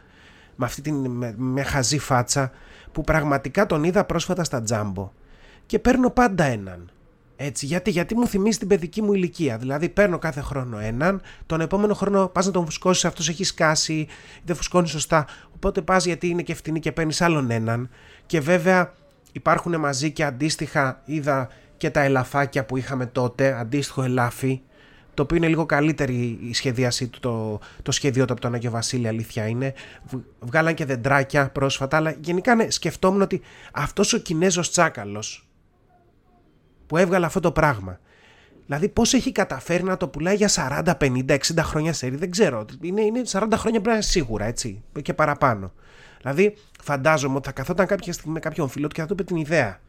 με 0.57 0.65
αυτή 0.65 0.83
την 0.83 0.95
με, 0.95 1.35
μια 1.39 1.65
χαζή 1.65 1.99
φάτσα 1.99 2.51
που 2.93 3.03
πραγματικά 3.03 3.67
τον 3.67 3.85
είδα 3.85 4.05
πρόσφατα 4.05 4.45
στα 4.45 4.63
τζάμπο 4.63 5.13
και 5.67 5.79
παίρνω 5.79 6.11
πάντα 6.11 6.45
έναν 6.45 6.91
έτσι, 7.37 7.67
γιατί, 7.67 7.91
γιατί 7.91 8.15
μου 8.15 8.27
θυμίζει 8.27 8.59
την 8.59 8.69
παιδική 8.69 9.03
μου 9.03 9.13
ηλικία. 9.13 9.59
Δηλαδή, 9.59 9.89
παίρνω 9.89 10.19
κάθε 10.19 10.41
χρόνο 10.41 10.79
έναν, 10.79 11.21
τον 11.47 11.61
επόμενο 11.61 11.95
χρόνο 11.95 12.29
πας 12.29 12.47
να 12.47 12.53
τον 12.53 12.65
φουσκώσεις, 12.65 13.05
αυτός 13.05 13.29
έχει 13.29 13.45
σκάσει, 13.45 14.07
δεν 14.45 14.57
φουσκώνει 14.57 14.89
σωστά. 14.89 15.27
Οπότε 15.55 15.83
πας 15.83 16.05
γιατί 16.05 16.29
είναι 16.29 16.43
και 16.43 16.55
φτηνή 16.55 16.81
και 16.81 16.93
παίρνεις 16.93 17.21
άλλον 17.21 17.51
έναν. 17.51 17.91
Και 18.27 18.41
βέβαια 18.41 18.93
υπάρχουν 19.33 19.77
μαζί 19.77 20.11
και 20.11 20.25
αντίστοιχα, 20.25 21.03
είδα 21.05 21.49
και 21.77 21.91
τα 21.91 22.01
ελαφάκια 22.01 22.65
που 22.65 22.77
είχαμε 22.77 23.07
τότε, 23.07 23.53
αντίστοιχο 23.53 24.03
ελάφι, 24.03 24.61
το 25.15 25.23
οποίο 25.23 25.37
είναι 25.37 25.49
λίγο 25.49 25.67
καλύτερη 25.67 26.39
η 26.43 26.55
σχεδίασή 26.55 27.09
του, 27.09 27.21
το, 27.21 27.61
το 27.83 27.93
σχέδιό 27.93 28.25
του 28.25 28.33
από 28.33 28.41
τον 28.41 28.55
Άγιο 28.55 28.71
Βασίλη, 28.71 29.09
αλήθεια 29.09 29.47
είναι. 29.47 29.75
Βγάλαν 30.41 30.75
και 30.75 30.85
δεντράκια 30.85 31.51
πρόσφατα, 31.51 31.97
αλλά 31.97 32.15
γενικά 32.21 32.55
ναι, 32.55 32.71
σκεφτόμουν 32.71 33.23
ότι 33.23 33.41
αυτός 33.73 34.13
ο 34.13 34.19
Κινέζος 34.19 34.71
τσάκαλος, 34.71 35.49
που 36.87 36.97
έβγαλε 36.97 37.27
αυτό 37.27 37.41
το 37.41 37.53
πράγμα. 37.53 37.99
Δηλαδή, 38.67 38.89
πώς 38.89 39.13
έχει 39.13 39.33
καταφέρει 39.33 39.83
να 39.83 39.97
το 39.97 40.09
πουλάει 40.09 40.35
για 40.35 40.49
40, 40.49 40.97
50, 41.01 41.31
60 41.31 41.39
χρόνια 41.59 41.93
σερή, 41.93 42.17
δεν 42.17 42.31
ξέρω. 42.31 42.65
Είναι, 42.81 43.03
είναι 43.03 43.23
40 43.31 43.47
χρόνια 43.53 43.81
πρέπει 43.81 43.87
να 43.87 43.93
είναι 43.93 44.03
σίγουρα, 44.03 44.45
έτσι. 44.45 44.83
Και 45.03 45.15
παραπάνω. 45.15 45.73
Δηλαδή, 46.23 46.57
φαντάζομαι 46.83 47.37
ότι 47.37 47.47
θα 47.47 47.53
καθόταν 47.53 47.87
κάποια 47.87 48.13
στιγμή 48.13 48.33
με 48.33 48.41
κάποιον 48.41 48.69
φίλο 48.69 48.87
του 48.87 48.95
και 48.95 49.01
θα 49.01 49.07
του 49.07 49.13
είπε 49.13 49.25
την 49.25 49.37
ιδέα. 49.37 49.81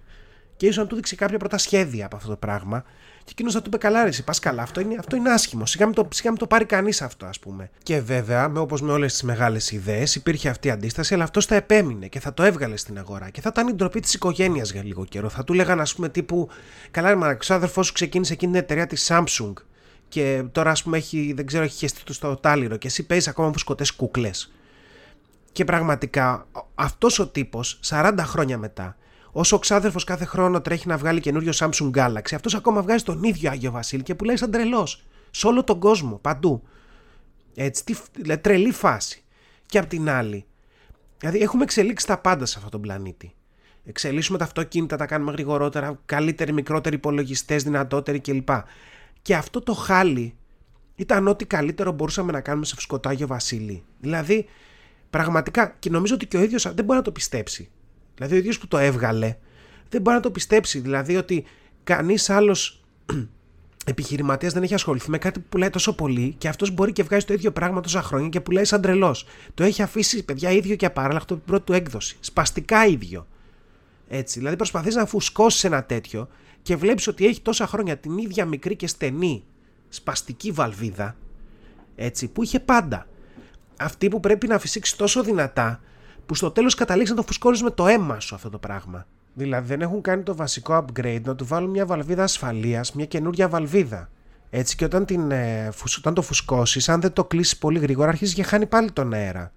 Και 0.58 0.66
ίσως 0.66 0.78
να 0.78 0.90
του 0.90 0.96
δείξει 0.96 1.16
κάποια 1.16 1.38
πρώτα 1.38 1.58
σχέδια 1.58 2.06
από 2.06 2.16
αυτό 2.16 2.30
το 2.30 2.36
πράγμα 2.36 2.84
και 3.24 3.30
εκείνος 3.32 3.54
θα 3.54 3.60
του 3.60 3.68
είπε 3.68 3.78
καλά, 3.78 4.04
ρε, 4.04 4.10
πας 4.26 4.40
καλά. 4.40 4.62
Αυτό 4.62 4.80
είναι, 4.80 4.96
αυτό 5.00 5.16
είναι 5.16 5.30
άσχημο. 5.30 5.66
Σιγά 5.66 5.86
μην 5.86 5.96
το, 5.96 6.08
σιγά 6.12 6.34
το 6.34 6.48
πάρει 6.48 6.66
κανείς 6.66 7.02
αυτό, 7.02 7.26
ας 7.26 7.40
πούμε. 7.40 7.70
Και 7.84 8.00
βέβαια, 8.00 8.50
με, 8.50 8.60
όπως 8.60 8.82
με 8.82 8.92
όλες 8.92 9.12
τις 9.12 9.24
μεγάλες 9.24 9.72
ιδέες, 9.72 10.16
υπήρχε 10.16 10.50
αυτή 10.50 10.68
η 10.68 10.72
αντίσταση, 10.72 11.14
αλλά 11.14 11.24
αυτός 11.24 11.46
θα 11.46 11.56
επέμεινε 11.56 12.08
και 12.08 12.20
θα 12.20 12.34
το 12.34 12.44
έβγαλε 12.44 12.78
στην 12.78 12.98
αγορά. 12.98 13.30
Και 13.30 13.42
θα 13.42 13.50
ήταν 13.52 13.68
η 13.68 13.74
ντροπή 13.74 14.00
της 14.00 14.14
οικογένειας 14.14 14.72
για 14.72 14.84
λίγο 14.84 15.06
καιρό. 15.06 15.30
Θα 15.30 15.44
του 15.44 15.54
λέγανε, 15.54 15.82
ας 15.82 15.96
πούμε, 15.96 16.10
τύπου, 16.10 16.50
καλά, 16.92 17.10
ρε, 17.10 17.16
μα, 17.16 17.38
ο 17.50 17.54
αδερφό 17.54 17.84
σου 17.84 17.94
ξεκίνησε 17.94 18.34
εκείνη 18.34 18.52
την 18.52 18.62
εταιρεία 18.62 18.88
της 18.88 19.12
Samsung 19.12 19.54
και 20.10 20.44
τώρα, 20.52 20.72
ας 20.72 20.84
πούμε, 20.84 20.98
έχει, 20.98 21.34
δεν 21.36 21.46
ξέρω, 21.46 21.64
έχει 21.64 21.78
χεστεί 21.78 22.04
του 22.04 22.14
στο 22.14 22.36
τάλιρο 22.36 22.78
και 22.78 22.88
εσύ 22.88 23.06
παίζεις 23.06 23.28
ακόμα 23.28 23.52
φουσκωτέ 23.52 23.84
κούκλες. 23.96 24.52
Και 25.52 25.66
πραγματικά 25.66 26.48
αυτός 26.76 27.20
ο 27.20 27.28
τύπος 27.28 27.80
40 27.84 28.14
χρόνια 28.20 28.58
μετά 28.58 28.96
Όσο 29.32 29.56
ο 29.56 29.60
ξάδερφος 29.60 30.04
κάθε 30.04 30.26
χρόνο 30.26 30.62
τρέχει 30.62 30.88
να 30.88 30.98
βγάλει 30.98 31.20
καινούριο 31.20 31.52
Samsung 31.56 31.92
Galaxy, 31.92 32.34
αυτός 32.34 32.56
ακόμα 32.56 32.82
βγάζει 32.82 33.04
τον 33.04 33.24
ίδιο 33.24 33.52
Άγιο 33.52 33.72
Βασίλη 33.72 34.04
και 34.04 34.16
πουλάει 34.16 34.38
σαν 34.38 34.52
τρελός. 34.52 35.04
Σε 35.32 35.48
όλο 35.48 35.64
τον 35.64 35.80
κόσμο, 35.80 36.18
παντού. 36.18 36.64
Έτσι, 37.56 37.86
τι, 37.86 37.96
δηλαδή, 38.16 38.42
τρελή 38.42 38.72
φάση. 38.72 39.24
Και 39.66 39.78
απ' 39.78 39.88
την 39.88 40.10
άλλη, 40.10 40.46
δηλαδή 41.18 41.40
έχουμε 41.40 41.64
εξελίξει 41.64 42.08
τα 42.08 42.18
πάντα 42.18 42.46
σε 42.46 42.54
αυτόν 42.56 42.72
τον 42.72 42.82
πλανήτη. 42.82 43.34
Εξελίσσουμε 43.86 44.38
τα 44.38 44.44
αυτοκίνητα, 44.44 44.96
τα 44.96 45.06
κάνουμε 45.06 45.32
γρηγορότερα, 45.32 46.00
καλύτεροι, 46.06 46.54
μικρότεροι 46.54 46.96
υπολογιστές, 46.96 47.64
δυνατότεροι 47.64 48.20
κλπ. 48.20 48.50
Και 49.22 49.36
αυτό 49.36 49.62
το 49.62 49.74
χάλι 49.74 50.36
ήταν 50.96 51.28
ό,τι 51.28 51.46
καλύτερο 51.46 51.92
μπορούσαμε 51.92 52.32
να 52.32 52.42
κάνουμε 52.42 52.66
σε 52.66 52.76
φουσκωτό 52.76 53.10
Άγιο 53.10 53.28
Βασίλη. 53.28 53.84
Δηλαδή, 54.00 54.46
πραγματικά, 55.12 55.76
και 55.80 55.90
νομίζω 55.90 56.14
ότι 56.16 56.26
και 56.28 56.38
ο 56.38 56.42
ίδιος 56.42 56.64
δεν 56.74 56.86
μπορεί 56.86 56.98
να 56.98 57.04
το 57.04 57.12
πιστέψει. 57.12 57.70
Δηλαδή 58.16 58.36
ο 58.36 58.38
ίδιος 58.38 58.60
που 58.60 58.68
το 58.68 58.78
έβγαλε 58.78 59.36
δεν 59.90 60.02
μπορεί 60.02 60.16
να 60.16 60.22
το 60.22 60.32
πιστέψει. 60.32 60.80
Δηλαδή 60.80 61.16
ότι 61.16 61.44
κανείς 61.84 62.30
άλλος 62.30 62.84
επιχειρηματίας 63.86 64.54
δεν 64.54 64.64
έχει 64.64 64.74
ασχοληθεί 64.74 65.10
με 65.10 65.18
κάτι 65.18 65.40
που 65.40 65.46
πουλάει 65.50 65.70
τόσο 65.70 65.96
πολύ 65.96 66.36
και 66.38 66.48
αυτός 66.48 66.72
μπορεί 66.72 66.92
και 66.92 67.04
βγάζει 67.04 67.26
το 67.26 67.34
ίδιο 67.34 67.52
πράγμα 67.52 67.82
τόσα 67.82 68.02
χρόνια 68.02 68.30
και 68.30 68.42
πουλάει 68.42 68.66
σαν 68.66 68.82
τρελός. 68.82 69.26
Το 69.54 69.64
έχει 69.64 69.82
αφήσει 69.82 70.26
παιδιά 70.26 70.52
ίδιο 70.52 70.76
και 70.76 70.86
απαράλλαχτο 70.86 71.36
την 71.36 71.44
πρώτη 71.46 71.64
του 71.64 71.74
έκδοση. 71.74 72.18
Σπαστικά 72.20 72.86
ίδιο. 72.86 73.28
Έτσι. 74.08 74.40
Δηλαδή 74.40 74.56
προσπαθείς 74.56 74.96
να 74.96 75.06
φουσκώσεις 75.06 75.64
ένα 75.64 75.84
τέτοιο 75.84 76.28
και 76.62 76.76
βλέπεις 76.76 77.08
ότι 77.08 77.26
έχει 77.26 77.42
τόσα 77.42 77.68
χρόνια 77.68 77.98
την 77.98 78.18
ίδια 78.18 78.46
μικρή 78.46 78.76
και 78.76 78.88
στενή 78.88 79.44
σπαστική 79.90 80.52
βαλβίδα, 80.52 81.16
έτσι, 81.96 82.28
που 82.28 82.44
είχε 82.44 82.60
πάντα. 82.60 83.08
Αυτή 83.82 84.08
που 84.08 84.20
πρέπει 84.20 84.48
να 84.48 84.60
φυσήξει 84.60 84.98
τόσο 84.98 85.24
δυνατά, 85.24 85.80
που 86.26 86.36
στο 86.36 86.52
τέλος 86.52 86.76
καταλήξεις 86.76 87.16
να 87.16 87.22
το 87.22 87.28
φουσκώνεις 87.28 87.64
με 87.64 87.70
το 87.72 87.88
αίμα 87.88 88.20
σου 88.20 88.36
αυτό 88.36 88.50
το 88.50 88.58
πράγμα. 88.58 89.06
Δηλαδή 89.34 89.68
δεν 89.68 89.82
έχουν 89.82 90.02
κάνει 90.02 90.24
το 90.24 90.36
βασικό 90.36 90.86
upgrade 90.86 91.22
να 91.24 91.36
του 91.36 91.46
βάλουν 91.46 91.70
μια 91.70 91.86
βαλβίδα 91.86 92.24
ασφαλείας, 92.24 92.94
μια 92.94 93.06
καινούρια 93.06 93.48
βαλβίδα. 93.48 94.10
Έτσι 94.50 94.76
και 94.76 94.86
όταν, 94.86 95.06
την, 95.06 95.32
ε, 95.32 95.70
όταν 95.98 96.14
το 96.14 96.22
φουσκώσεις, 96.22 96.90
αν 96.90 97.02
δεν 97.02 97.14
το 97.14 97.26
κλείσεις 97.26 97.58
πολύ 97.58 97.80
γρήγορα, 97.80 98.10
αρχίζεις 98.10 98.34
και 98.34 98.44
χάνει 98.44 98.66
πάλι 98.66 98.92
τον 98.92 99.14
αέρα. 99.14 99.52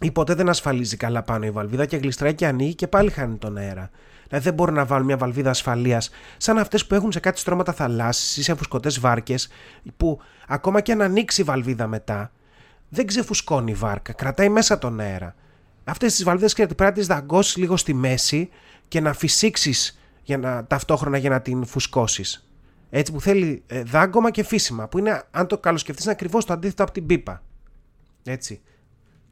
Ή 0.00 0.10
ποτέ 0.10 0.34
δεν 0.34 0.48
ασφαλίζει 0.48 0.96
καλά 0.96 1.22
πάνω 1.22 1.46
η 1.46 1.50
βαλβίδα 1.50 1.86
και 1.86 1.96
γλιστράει 1.96 2.34
και 2.34 2.46
ανοίγει 2.46 2.74
και 2.74 2.86
πάλι 2.86 3.10
χάνει 3.10 3.36
τον 3.36 3.56
αέρα. 3.56 3.90
Δηλαδή 4.28 4.44
δεν 4.44 4.54
μπορούν 4.54 4.74
να 4.74 4.84
βάλουν 4.84 5.06
μια 5.06 5.16
βαλβίδα 5.16 5.50
ασφαλείας 5.50 6.10
σαν 6.36 6.58
αυτές 6.58 6.86
που 6.86 6.94
έχουν 6.94 7.12
σε 7.12 7.20
κάτι 7.20 7.38
στρώματα 7.38 7.72
θαλάσσης 7.72 8.36
ή 8.36 8.42
σε 8.42 8.54
φουσκωτές 8.54 9.00
βάρκες, 9.00 9.48
που 9.96 10.20
ακόμα 10.48 10.80
και 10.80 10.92
αν 10.92 11.02
ανοίξει 11.02 11.40
η 11.40 11.44
βαλβίδα 11.44 11.86
μετά, 11.86 12.32
δεν 12.90 13.06
ξεφουσκώνει 13.06 13.70
η 13.70 13.74
βάρκα, 13.74 14.12
κρατάει 14.12 14.48
μέσα 14.48 14.78
τον 14.78 15.00
αέρα. 15.00 15.34
Αυτές 15.84 16.14
τις 16.14 16.24
βαλβίδες 16.24 16.54
πρέπει 16.54 16.82
να 16.82 16.92
τις 16.92 17.06
δαγκώσεις 17.06 17.56
λίγο 17.56 17.76
στη 17.76 17.94
μέση 17.94 18.48
και 18.88 19.00
να 19.00 19.12
φυσήξεις 19.12 20.00
για 20.22 20.38
να, 20.38 20.64
ταυτόχρονα 20.64 21.16
για 21.16 21.30
να 21.30 21.40
την 21.40 21.64
φουσκώσεις. 21.64 22.48
Έτσι 22.90 23.12
που 23.12 23.20
θέλει 23.20 23.62
ε, 23.66 23.82
δάγκωμα 23.82 24.30
και 24.30 24.42
φύσιμα, 24.42 24.88
που 24.88 24.98
είναι, 24.98 25.22
αν 25.30 25.46
το 25.46 25.58
καλοσκεφτείς, 25.58 26.04
είναι 26.04 26.12
ακριβώς 26.12 26.44
το 26.44 26.52
αντίθετο 26.52 26.82
από 26.82 26.92
την 26.92 27.06
πίπα. 27.06 27.42
Έτσι. 28.24 28.60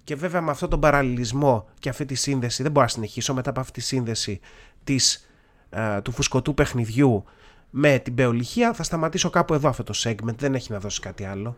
Και 0.05 0.15
βέβαια 0.15 0.41
με 0.41 0.51
αυτόν 0.51 0.71
τον 0.71 0.81
παραλληλισμό 0.81 1.69
και 1.79 1.89
αυτή 1.89 2.05
τη 2.05 2.15
σύνδεση, 2.15 2.63
δεν 2.63 2.73
μπορώ 2.73 2.85
να 2.85 2.93
συνεχίσω 2.93 3.35
μετά 3.35 3.51
από 3.51 3.61
αυτή 3.61 3.73
τη 3.73 3.81
σύνδεση 3.81 4.41
της, 4.85 5.29
ε, 5.71 6.01
του 6.01 6.13
φουσκωτού 6.13 6.55
παιχνιδιού 6.55 7.25
με 7.71 7.99
την 7.99 8.15
πεολυχία, 8.15 8.73
θα 8.73 8.83
σταματήσω 8.83 9.31
κάπου 9.31 9.55
εδώ 9.55 9.69
αυτό 9.69 9.83
το 9.83 9.95
segment, 9.97 10.37
δεν 10.37 10.55
έχει 10.55 10.73
να 10.73 10.81
δώσει 10.81 11.01
κάτι 11.01 11.25
άλλο. 11.25 11.57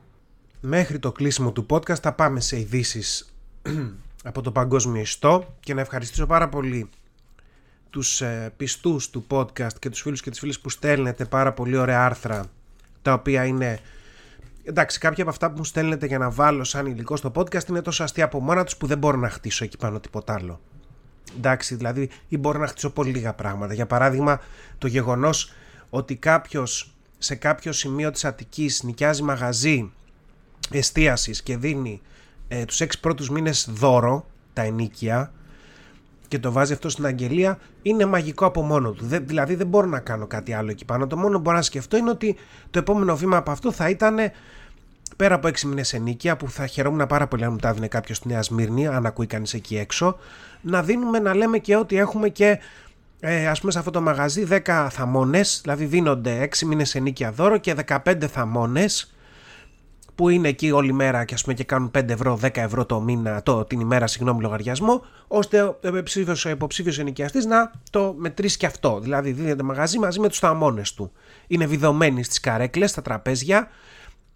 Μέχρι 0.61 0.99
το 0.99 1.13
κλείσιμο 1.13 1.53
του 1.53 1.67
podcast 1.71 2.01
θα 2.01 2.13
πάμε 2.13 2.41
σε 2.41 2.59
ειδήσεις 2.59 3.35
από 4.25 4.43
το 4.43 4.53
παγκόσμιο 4.53 5.01
ιστό 5.01 5.57
και 5.61 5.75
να 5.75 5.81
ευχαριστήσω 5.81 6.27
πάρα 6.27 6.49
πολύ 6.49 6.89
τους 7.91 8.21
ε, 8.21 8.53
πιστούς 8.57 9.11
του 9.11 9.27
podcast 9.29 9.79
και 9.79 9.89
τους 9.89 10.01
φίλους 10.01 10.21
και 10.21 10.31
τις 10.31 10.39
φίλες 10.39 10.61
που 10.61 10.71
στέλνετε 10.71 11.25
πάρα 11.25 11.53
πολύ 11.53 11.77
ωραία 11.77 12.05
άρθρα 12.05 12.45
τα 13.03 13.13
οποία 13.13 13.45
είναι 13.45 13.81
εντάξει 14.65 14.99
κάποια 14.99 15.23
από 15.23 15.33
αυτά 15.33 15.51
που 15.51 15.57
μου 15.57 15.65
στέλνετε 15.65 16.07
για 16.07 16.19
να 16.19 16.31
βάλω 16.31 16.65
σαν 16.65 16.87
υλικό 16.87 17.17
στο 17.17 17.33
podcast 17.35 17.69
είναι 17.69 17.83
τόσο 17.83 18.03
αστεία 18.03 18.25
από 18.25 18.41
μόνα 18.41 18.65
τους 18.65 18.77
που 18.77 18.87
δεν 18.87 18.99
μπορώ 18.99 19.17
να 19.17 19.31
χτίσω 19.31 19.65
εκεί 19.65 19.77
πάνω 19.77 20.01
τίποτα 20.01 20.35
άλλο. 20.35 20.61
Εντάξει 21.37 21.75
δηλαδή 21.75 22.11
ή 22.29 22.37
μπορώ 22.37 22.59
να 22.59 22.67
χτίσω 22.67 22.91
πολύ 22.91 23.11
λίγα 23.11 23.35
πράγματα. 23.35 23.75
Για 23.75 23.87
παράδειγμα 23.87 24.41
το 24.79 24.87
γεγονός 24.87 25.53
ότι 25.91 26.17
κάποιος 26.17 26.95
σε 27.19 27.35
κάποιο 27.35 27.73
σημείο 27.73 28.11
της 28.11 28.25
Αττικής 28.25 28.83
νοικιάζει 28.83 29.23
μαγαζί 29.23 29.93
εστίασης 30.79 31.43
και 31.43 31.57
δίνει 31.57 32.01
ε, 32.49 32.65
τους 32.65 32.81
έξι 32.81 33.01
πρώτους 33.01 33.31
μήνες 33.31 33.69
δώρο 33.71 34.27
τα 34.53 34.63
ενίκια 34.63 35.33
και 36.29 36.39
το 36.39 36.53
βάζει 36.53 36.73
αυτό 36.73 36.89
στην 36.89 37.07
αγγελία 37.07 37.59
είναι 37.83 38.05
μαγικό 38.05 38.47
από 38.47 38.63
μόνο 38.63 38.91
του. 38.91 39.07
δηλαδή 39.07 39.55
δεν 39.55 39.67
μπορώ 39.67 39.87
να 39.87 40.01
κάνω 40.01 40.27
κάτι 40.27 40.53
άλλο 40.53 40.71
εκεί 40.71 40.85
πάνω. 40.85 41.07
Το 41.07 41.17
μόνο 41.17 41.37
που 41.37 41.41
μπορώ 41.41 41.57
να 41.57 41.63
σκεφτώ 41.63 41.97
είναι 41.97 42.11
ότι 42.11 42.37
το 42.71 42.79
επόμενο 42.79 43.17
βήμα 43.17 43.37
από 43.37 43.51
αυτό 43.51 43.73
θα 43.73 43.89
ήταν 43.89 44.17
πέρα 45.17 45.35
από 45.35 45.49
6 45.49 45.61
μήνες 45.61 45.93
ενίκεια 45.93 46.37
που 46.37 46.51
θα 46.51 46.67
χαιρόμουν 46.67 47.07
πάρα 47.07 47.27
πολύ 47.27 47.45
αν 47.45 47.53
μου 47.53 47.59
τα 47.59 47.69
έδινε 47.69 47.89
κάποιος 47.89 48.17
στη 48.17 48.29
Νέα 48.29 48.43
Σμύρνη, 48.43 48.87
αν 48.87 49.07
ακούει 49.07 49.27
κανείς 49.27 49.55
εκεί 49.55 49.77
έξω, 49.77 50.19
να 50.61 50.83
δίνουμε 50.83 51.19
να 51.19 51.35
λέμε 51.35 51.59
και 51.59 51.77
ότι 51.77 51.97
έχουμε 51.97 52.29
και 52.29 52.59
ε, 53.21 53.49
ας 53.49 53.61
πούμε 53.61 53.73
σε 53.73 53.79
αυτό 53.79 53.91
το 53.91 54.01
μαγαζί 54.01 54.47
10 54.51 54.89
θαμώνες, 54.91 55.61
δηλαδή 55.63 55.85
δίνονται 55.85 56.49
6 56.59 56.67
μήνες 56.67 56.95
ενίκεια 56.95 57.33
δώρο 57.33 57.59
και 57.59 57.75
15 57.87 58.25
θαμώνες 58.33 59.15
που 60.21 60.29
είναι 60.29 60.49
εκεί 60.49 60.71
όλη 60.71 60.93
μέρα 60.93 61.25
και, 61.25 61.35
ας 61.35 61.43
πούμε, 61.43 61.55
και 61.55 61.65
κάνουν 61.65 61.91
5 61.99 62.09
ευρώ, 62.09 62.39
10 62.43 62.57
ευρώ 62.57 62.87
το 62.87 63.01
μήνα, 63.01 63.43
το, 63.43 63.65
την 63.65 63.81
ημέρα, 63.81 64.07
συγγνώμη, 64.07 64.41
λογαριασμό, 64.41 65.05
ώστε 65.29 65.63
ο 65.63 65.79
υποψήφιος 65.83 66.45
υποψήφιος 66.45 66.99
ενοικιαστής 66.99 67.45
να 67.45 67.71
το 67.91 68.15
μετρήσει 68.19 68.57
και 68.57 68.67
αυτό. 68.67 69.01
Δηλαδή, 69.01 69.33
δίνεται 69.33 69.63
μαγαζί 69.63 69.99
μαζί 69.99 70.21
με 70.21 70.29
τους 70.29 70.39
θαμώνες 70.39 70.95
του. 70.95 71.13
Είναι 71.47 71.67
βιδωμένοι 71.67 72.23
στις 72.23 72.41
καρέκλες, 72.41 72.91
στα 72.91 73.03
τραπέζια. 73.03 73.69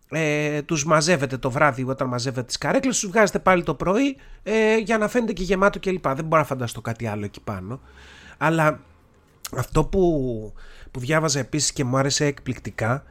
Ε, 0.09 0.63
τους 0.63 0.85
μαζεύετε 0.85 1.37
το 1.37 1.51
βράδυ 1.51 1.85
όταν 1.89 2.09
μαζεύετε 2.09 2.47
τις 2.47 2.59
καρέκλες 2.59 2.99
τους 2.99 3.11
βγάζετε 3.11 3.39
πάλι 3.39 3.63
το 3.63 3.75
πρωί 3.75 4.17
ε, 4.43 4.77
για 4.77 4.99
να 4.99 5.09
φαίνεται 5.09 5.33
και 5.33 5.43
γεμάτο 5.43 5.79
κλπ 5.81 6.07
δεν 6.09 6.25
μπορώ 6.25 6.41
να 6.41 6.47
φανταστώ 6.47 6.81
κάτι 6.81 7.07
άλλο 7.07 7.25
εκεί 7.25 7.41
πάνω 7.41 7.81
αλλά 8.39 8.81
αυτό 9.57 9.85
που, 9.85 10.53
που 10.91 11.01
διάβαζα 11.01 11.39
επίσης 11.39 11.73
και 11.73 11.85
μου 11.85 11.97
άρεσε 11.97 12.25
εκπληκτικά 12.25 13.05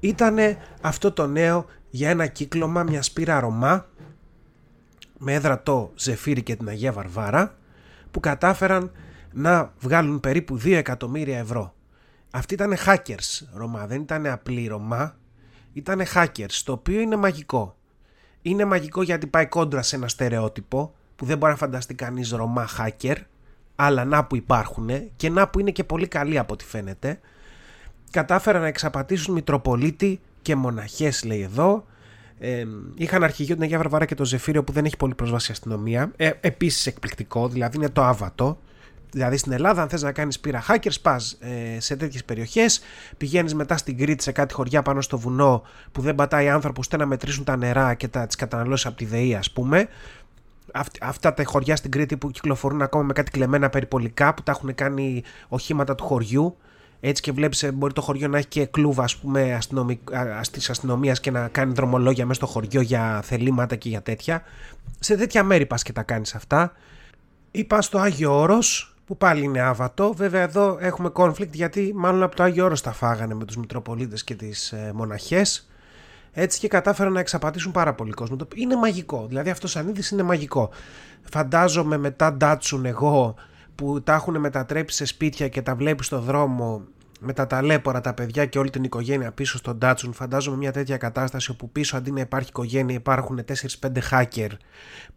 ήταν 0.00 0.36
αυτό 0.80 1.12
το 1.12 1.26
νέο 1.26 1.66
για 1.96 2.10
ένα 2.10 2.26
κύκλωμα 2.26 2.82
μια 2.82 3.02
σπήρα 3.02 3.40
Ρωμά 3.40 3.86
με 5.18 5.32
έδρα 5.32 5.62
το 5.62 5.92
Ζεφύρι 5.94 6.42
και 6.42 6.56
την 6.56 6.68
Αγία 6.68 6.92
Βαρβάρα 6.92 7.54
που 8.10 8.20
κατάφεραν 8.20 8.90
να 9.32 9.72
βγάλουν 9.78 10.20
περίπου 10.20 10.56
2 10.56 10.72
εκατομμύρια 10.72 11.38
ευρώ. 11.38 11.74
Αυτοί 12.30 12.54
ήταν 12.54 12.74
hackers 12.86 13.46
Ρωμά, 13.54 13.86
δεν 13.86 14.00
ήταν 14.00 14.26
απλοί 14.26 14.66
Ρωμά, 14.66 15.16
ήταν 15.72 16.02
hackers, 16.14 16.60
το 16.64 16.72
οποίο 16.72 17.00
είναι 17.00 17.16
μαγικό. 17.16 17.76
Είναι 18.42 18.64
μαγικό 18.64 19.02
γιατί 19.02 19.26
πάει 19.26 19.46
κόντρα 19.46 19.82
σε 19.82 19.96
ένα 19.96 20.08
στερεότυπο 20.08 20.94
που 21.16 21.24
δεν 21.24 21.38
μπορεί 21.38 21.52
να 21.52 21.58
φανταστεί 21.58 21.94
κανείς 21.94 22.30
Ρωμά 22.30 22.68
hacker, 22.78 23.16
αλλά 23.76 24.04
να 24.04 24.24
που 24.24 24.36
υπάρχουν 24.36 24.88
και 25.16 25.30
να 25.30 25.48
που 25.48 25.60
είναι 25.60 25.70
και 25.70 25.84
πολύ 25.84 26.08
καλοί 26.08 26.38
από 26.38 26.52
ό,τι 26.52 26.64
φαίνεται. 26.64 27.20
Κατάφεραν 28.10 28.60
να 28.60 28.68
εξαπατήσουν 28.68 29.34
Μητροπολίτη 29.34 30.20
και 30.46 30.56
μοναχές 30.56 31.24
λέει 31.24 31.40
εδώ. 31.40 31.84
Ε, 32.38 32.64
είχαν 32.94 33.22
αρχηγείο 33.22 33.54
την 33.54 33.64
Αγία 33.64 33.76
Βαρβάρα 33.76 34.04
και 34.04 34.14
το 34.14 34.24
Ζεφύριο 34.24 34.64
που 34.64 34.72
δεν 34.72 34.84
έχει 34.84 34.96
πολύ 34.96 35.14
πρόσβαση 35.14 35.52
αστυνομία. 35.52 36.12
Ε, 36.16 36.30
Επίσης 36.40 36.86
εκπληκτικό, 36.86 37.48
δηλαδή 37.48 37.76
είναι 37.76 37.88
το 37.88 38.02
άβατο. 38.02 38.58
Δηλαδή 39.10 39.36
στην 39.36 39.52
Ελλάδα, 39.52 39.82
αν 39.82 39.88
θες 39.88 40.02
να 40.02 40.12
κάνεις 40.12 40.40
πύρα 40.40 40.64
hackers, 40.68 41.00
πα 41.02 41.20
ε, 41.38 41.80
σε 41.80 41.96
τέτοιες 41.96 42.24
περιοχές, 42.24 42.80
πηγαίνεις 43.16 43.54
μετά 43.54 43.76
στην 43.76 43.98
Κρήτη 43.98 44.22
σε 44.22 44.32
κάτι 44.32 44.54
χωριά 44.54 44.82
πάνω 44.82 45.00
στο 45.00 45.18
βουνό 45.18 45.62
που 45.92 46.00
δεν 46.00 46.14
πατάει 46.14 46.48
άνθρωπος 46.48 46.86
ούτε 46.86 46.96
να 46.96 47.06
μετρήσουν 47.06 47.44
τα 47.44 47.56
νερά 47.56 47.94
και 47.94 48.08
τα 48.08 48.26
τις 48.26 48.36
καταναλώσεις 48.36 48.86
από 48.86 48.96
τη 48.96 49.04
ΔΕΗ, 49.04 49.34
ας 49.34 49.50
πούμε. 49.50 49.88
αυτά 51.00 51.34
τα 51.34 51.44
χωριά 51.44 51.76
στην 51.76 51.90
Κρήτη 51.90 52.16
που 52.16 52.30
κυκλοφορούν 52.30 52.82
ακόμα 52.82 53.04
με 53.04 53.12
κάτι 53.12 53.30
κλεμμένα 53.30 53.68
περιπολικά 53.70 54.34
που 54.34 54.42
τα 54.42 54.52
έχουν 54.52 54.74
κάνει 54.74 55.22
οχήματα 55.48 55.94
του 55.94 56.04
χωριού 56.04 56.56
έτσι 57.00 57.22
και 57.22 57.32
βλέπεις 57.32 57.62
ε, 57.62 57.72
μπορεί 57.72 57.92
το 57.92 58.00
χωριό 58.00 58.28
να 58.28 58.38
έχει 58.38 58.46
και 58.46 58.66
κλούβα 58.66 59.04
ας 59.04 59.16
πούμε 59.16 59.58
της 60.50 60.70
αστυνομίας 60.70 61.20
και 61.20 61.30
να 61.30 61.48
κάνει 61.48 61.72
δρομολόγια 61.72 62.26
μέσα 62.26 62.40
στο 62.40 62.52
χωριό 62.52 62.80
για 62.80 63.20
θελήματα 63.24 63.76
και 63.76 63.88
για 63.88 64.02
τέτοια. 64.02 64.42
Σε 64.98 65.16
τέτοια 65.16 65.44
μέρη 65.44 65.66
πας 65.66 65.82
και 65.82 65.92
τα 65.92 66.02
κάνεις 66.02 66.34
αυτά. 66.34 66.72
Ή 67.50 67.64
πας 67.64 67.84
στο 67.84 67.98
Άγιο 67.98 68.40
Όρος 68.40 68.96
που 69.06 69.16
πάλι 69.16 69.44
είναι 69.44 69.60
άβατο. 69.60 70.12
Βέβαια 70.12 70.42
εδώ 70.42 70.78
έχουμε 70.80 71.10
conflict 71.14 71.52
γιατί 71.52 71.92
μάλλον 71.94 72.22
από 72.22 72.36
το 72.36 72.42
Άγιο 72.42 72.64
Όρος 72.64 72.80
τα 72.80 72.92
φάγανε 72.92 73.34
με 73.34 73.44
τους 73.44 73.56
Μητροπολίτες 73.56 74.24
και 74.24 74.34
τις 74.34 74.72
ε, 74.72 74.92
μοναχές. 74.94 75.68
Έτσι 76.32 76.58
και 76.58 76.68
κατάφεραν 76.68 77.12
να 77.12 77.20
εξαπατήσουν 77.20 77.72
πάρα 77.72 77.94
πολύ 77.94 78.12
κόσμο. 78.12 78.36
Είναι 78.54 78.76
μαγικό. 78.76 79.26
Δηλαδή 79.28 79.50
αυτός 79.50 79.70
σαν 79.70 79.88
είδηση 79.88 80.14
είναι 80.14 80.22
μαγικό. 80.22 80.70
Φαντάζομαι 81.22 81.96
μετά 81.96 82.32
ντάτσουν 82.32 82.84
εγώ 82.84 83.34
που 83.76 84.02
τα 84.02 84.14
έχουν 84.14 84.40
μετατρέψει 84.40 84.96
σε 84.96 85.04
σπίτια 85.04 85.48
και 85.48 85.62
τα 85.62 85.74
βλέπει 85.74 86.04
στο 86.04 86.20
δρόμο 86.20 86.84
με 87.20 87.32
τα 87.32 87.46
ταλέπορα 87.46 88.00
τα 88.00 88.14
παιδιά 88.14 88.46
και 88.46 88.58
όλη 88.58 88.70
την 88.70 88.84
οικογένεια 88.84 89.32
πίσω 89.32 89.56
στον 89.58 89.78
Datsun. 89.82 90.10
Φαντάζομαι 90.12 90.56
μια 90.56 90.72
τέτοια 90.72 90.96
κατάσταση 90.96 91.50
όπου 91.50 91.70
πίσω 91.70 91.96
αντί 91.96 92.10
να 92.10 92.20
υπάρχει 92.20 92.48
οικογένεια 92.48 92.94
υπάρχουν 92.94 93.44
4-5 93.80 93.90
hacker 94.10 94.50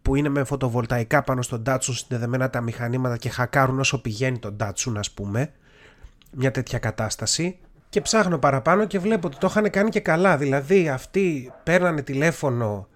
που 0.02 0.14
είναι 0.14 0.28
με 0.28 0.44
φωτοβολταϊκά 0.44 1.22
πάνω 1.22 1.42
στον 1.42 1.62
Datsun 1.66 1.78
συνδεδεμένα 1.80 2.50
τα 2.50 2.60
μηχανήματα 2.60 3.16
και 3.16 3.28
χακάρουν 3.28 3.78
όσο 3.78 4.00
πηγαίνει 4.00 4.38
τον 4.38 4.56
Datsun 4.60 4.92
ας 4.96 5.10
πούμε. 5.10 5.52
Μια 6.32 6.50
τέτοια 6.50 6.78
κατάσταση. 6.78 7.58
Και 7.88 8.00
ψάχνω 8.00 8.38
παραπάνω 8.38 8.84
και 8.84 8.98
βλέπω 8.98 9.26
ότι 9.26 9.36
το 9.38 9.46
είχαν 9.50 9.70
κάνει 9.70 9.90
και 9.90 10.00
καλά. 10.00 10.36
Δηλαδή 10.36 10.88
αυτοί 10.88 11.52
παίρνανε 11.62 12.02
τηλέφωνο 12.02 12.88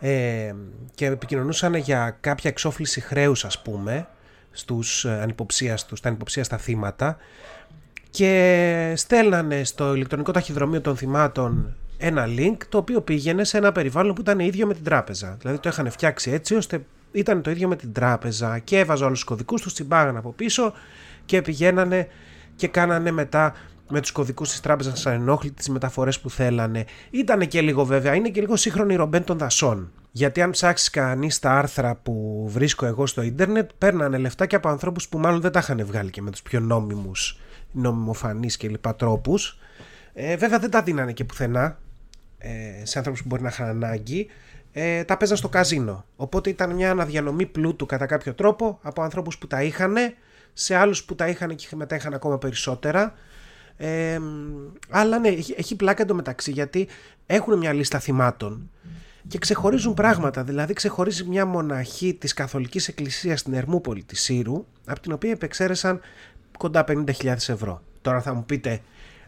ε, 0.00 0.54
και 0.94 1.06
επικοινωνούσαν 1.06 1.74
για 1.74 2.16
κάποια 2.20 2.50
εξόφληση 2.50 3.00
χρέους 3.00 3.44
ας 3.44 3.62
πούμε 3.62 4.08
στους 4.58 5.04
ε, 5.04 5.20
ανυποψίαστους, 5.22 5.98
στα 5.98 6.08
ανυποψίαστα 6.08 6.56
θύματα 6.56 7.16
και 8.10 8.92
στέλνανε 8.96 9.64
στο 9.64 9.94
ηλεκτρονικό 9.94 10.32
ταχυδρομείο 10.32 10.80
των 10.80 10.96
θυμάτων 10.96 11.76
ένα 11.98 12.26
link 12.28 12.56
το 12.68 12.78
οποίο 12.78 13.00
πήγαινε 13.00 13.44
σε 13.44 13.56
ένα 13.56 13.72
περιβάλλον 13.72 14.14
που 14.14 14.20
ήταν 14.20 14.38
ίδιο 14.38 14.66
με 14.66 14.74
την 14.74 14.84
τράπεζα. 14.84 15.36
Δηλαδή 15.40 15.58
το 15.58 15.68
είχαν 15.68 15.90
φτιάξει 15.90 16.30
έτσι 16.30 16.54
ώστε 16.54 16.84
ήταν 17.12 17.42
το 17.42 17.50
ίδιο 17.50 17.68
με 17.68 17.76
την 17.76 17.92
τράπεζα 17.92 18.58
και 18.58 18.78
έβαζε 18.78 19.04
όλους 19.04 19.18
τους 19.18 19.28
κωδικούς 19.28 19.62
τους, 19.62 19.72
τσιμπάγαν 19.72 20.16
από 20.16 20.32
πίσω 20.32 20.72
και 21.24 21.42
πηγαίνανε 21.42 22.08
και 22.56 22.68
κάνανε 22.68 23.10
μετά 23.10 23.54
με 23.88 24.00
τους 24.00 24.12
κωδικούς 24.12 24.50
της 24.50 24.60
τράπεζας 24.60 25.06
ανενόχλητη 25.06 25.54
τις 25.54 25.68
μεταφορές 25.68 26.20
που 26.20 26.30
θέλανε. 26.30 26.84
Ήτανε 27.10 27.44
και 27.44 27.60
λίγο 27.60 27.84
βέβαια, 27.84 28.14
είναι 28.14 28.28
και 28.28 28.40
λίγο 28.40 28.56
σύγχρονη 28.56 28.94
ρομπέν 28.94 29.24
των 29.24 29.38
δασών. 29.38 29.92
Γιατί 30.12 30.42
αν 30.42 30.50
ψάξει 30.50 30.90
κανείς 30.90 31.38
τα 31.38 31.50
άρθρα 31.50 31.94
που 31.94 32.44
βρίσκω 32.48 32.86
εγώ 32.86 33.06
στο 33.06 33.22
ίντερνετ, 33.22 33.70
παίρνανε 33.78 34.18
λεφτά 34.18 34.46
και 34.46 34.56
από 34.56 34.68
ανθρώπους 34.68 35.08
που 35.08 35.18
μάλλον 35.18 35.40
δεν 35.40 35.52
τα 35.52 35.58
είχαν 35.58 35.86
βγάλει 35.86 36.10
και 36.10 36.22
με 36.22 36.30
τους 36.30 36.42
πιο 36.42 36.60
νόμιμους, 36.60 37.38
νομιμοφανείς 37.72 38.56
και 38.56 38.68
λοιπά 38.68 38.94
τρόπους. 38.94 39.58
Ε, 40.12 40.36
βέβαια 40.36 40.58
δεν 40.58 40.70
τα 40.70 40.82
δίνανε 40.82 41.12
και 41.12 41.24
πουθενά 41.24 41.78
ε, 42.38 42.50
σε 42.82 42.98
άνθρωπους 42.98 43.22
που 43.22 43.28
μπορεί 43.28 43.42
να 43.42 43.48
είχαν 43.48 43.68
ανάγκη. 43.68 44.26
Ε, 44.72 45.04
τα 45.04 45.16
παίζαν 45.16 45.36
στο 45.36 45.48
καζίνο. 45.48 46.04
Οπότε 46.16 46.50
ήταν 46.50 46.74
μια 46.74 46.90
αναδιανομή 46.90 47.46
πλούτου 47.46 47.86
κατά 47.86 48.06
κάποιο 48.06 48.34
τρόπο 48.34 48.78
από 48.82 49.02
ανθρώπους 49.02 49.38
που 49.38 49.46
τα 49.46 49.62
είχαν 49.62 49.94
σε 50.52 50.74
άλλους 50.74 51.04
που 51.04 51.14
τα 51.14 51.28
είχαν 51.28 51.54
και 51.54 51.76
μετά 51.76 51.96
είχαν 51.96 52.14
ακόμα 52.14 52.38
περισσότερα. 52.38 53.14
Ε, 53.76 54.18
αλλά 54.90 55.18
ναι, 55.18 55.28
έχει, 55.28 55.54
έχει 55.58 55.76
πλάκα 55.76 56.02
εντωμεταξύ 56.02 56.50
γιατί 56.50 56.88
έχουν 57.26 57.58
μια 57.58 57.72
λίστα 57.72 57.98
θυμάτων 57.98 58.70
και 59.28 59.38
ξεχωρίζουν 59.38 59.94
πράγματα. 59.94 60.44
Δηλαδή, 60.44 60.72
ξεχωρίζει 60.72 61.24
μια 61.24 61.46
μοναχή 61.46 62.14
της 62.14 62.32
Καθολικής 62.32 62.88
Εκκλησίας 62.88 63.40
στην 63.40 63.54
Ερμούπολη 63.54 64.02
της 64.02 64.22
Σύρου, 64.22 64.64
από 64.86 65.00
την 65.00 65.12
οποία 65.12 65.30
επεξαίρεσαν 65.30 66.00
κοντά 66.58 66.84
50.000 66.88 67.48
ευρώ. 67.48 67.82
Τώρα 68.02 68.20
θα 68.20 68.34
μου 68.34 68.44
πείτε, 68.44 68.80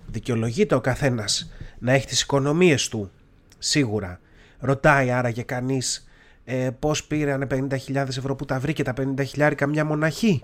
δικαιολογείται 0.06 0.74
ο 0.74 0.80
καθένας 0.80 1.50
να 1.78 1.92
έχει 1.92 2.06
τις 2.06 2.22
οικονομίες 2.22 2.88
του, 2.88 3.10
σίγουρα. 3.58 4.20
Ρωτάει 4.58 5.10
άραγε 5.10 5.42
κανείς 5.42 6.08
ε, 6.44 6.70
πώς 6.78 7.04
πήραν 7.04 7.46
50.000 7.50 7.94
ευρώ 7.94 8.34
που 8.36 8.44
τα 8.44 8.58
βρήκε 8.58 8.82
τα 8.82 8.92
50.000 8.96 9.52
καμιά 9.56 9.84
μοναχή; 9.84 10.42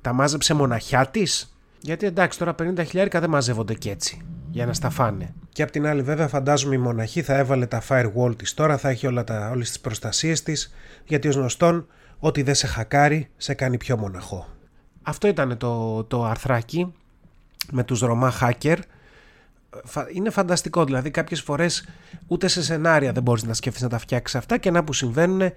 Τα 0.00 0.12
μάζεψε 0.12 0.54
μοναχιά 0.54 1.06
της; 1.06 1.56
Γιατί 1.80 2.06
εντάξει, 2.06 2.38
τώρα 2.38 2.54
50.000 2.58 3.08
δεν 3.10 3.30
μαζεύονται 3.30 3.74
και 3.74 3.90
έτσι 3.90 4.22
για 4.50 4.66
να 4.66 4.72
στα 4.72 4.90
φάνε. 4.90 5.34
Και 5.52 5.62
απ' 5.62 5.70
την 5.70 5.86
άλλη 5.86 6.02
βέβαια 6.02 6.28
φαντάζομαι 6.28 6.74
η 6.74 6.78
μοναχή 6.78 7.22
θα 7.22 7.38
έβαλε 7.38 7.66
τα 7.66 7.82
firewall 7.88 8.34
της 8.36 8.54
τώρα, 8.54 8.76
θα 8.76 8.88
έχει 8.88 9.06
όλα 9.06 9.24
τα, 9.24 9.50
όλες 9.50 9.68
τις 9.68 9.80
προστασίες 9.80 10.42
της, 10.42 10.74
γιατί 11.04 11.28
ως 11.28 11.34
γνωστόν 11.34 11.86
ό,τι 12.18 12.42
δεν 12.42 12.54
σε 12.54 12.66
χακάρει 12.66 13.28
σε 13.36 13.54
κάνει 13.54 13.76
πιο 13.76 13.96
μοναχό. 13.96 14.48
Αυτό 15.02 15.28
ήταν 15.28 15.56
το, 15.56 16.04
το 16.04 16.24
αρθράκι 16.24 16.94
με 17.70 17.84
τους 17.84 18.00
Ρωμά 18.00 18.32
hacker. 18.40 18.76
Είναι 20.14 20.30
φανταστικό, 20.30 20.84
δηλαδή 20.84 21.10
κάποιες 21.10 21.40
φορές 21.40 21.88
ούτε 22.26 22.48
σε 22.48 22.62
σενάρια 22.62 23.12
δεν 23.12 23.22
μπορείς 23.22 23.44
να 23.44 23.54
σκέφτεσαι 23.54 23.84
να 23.84 23.90
τα 23.90 23.98
φτιάξεις 23.98 24.38
αυτά 24.38 24.58
και 24.58 24.70
να 24.70 24.84
που 24.84 24.92
συμβαίνουν 24.92 25.52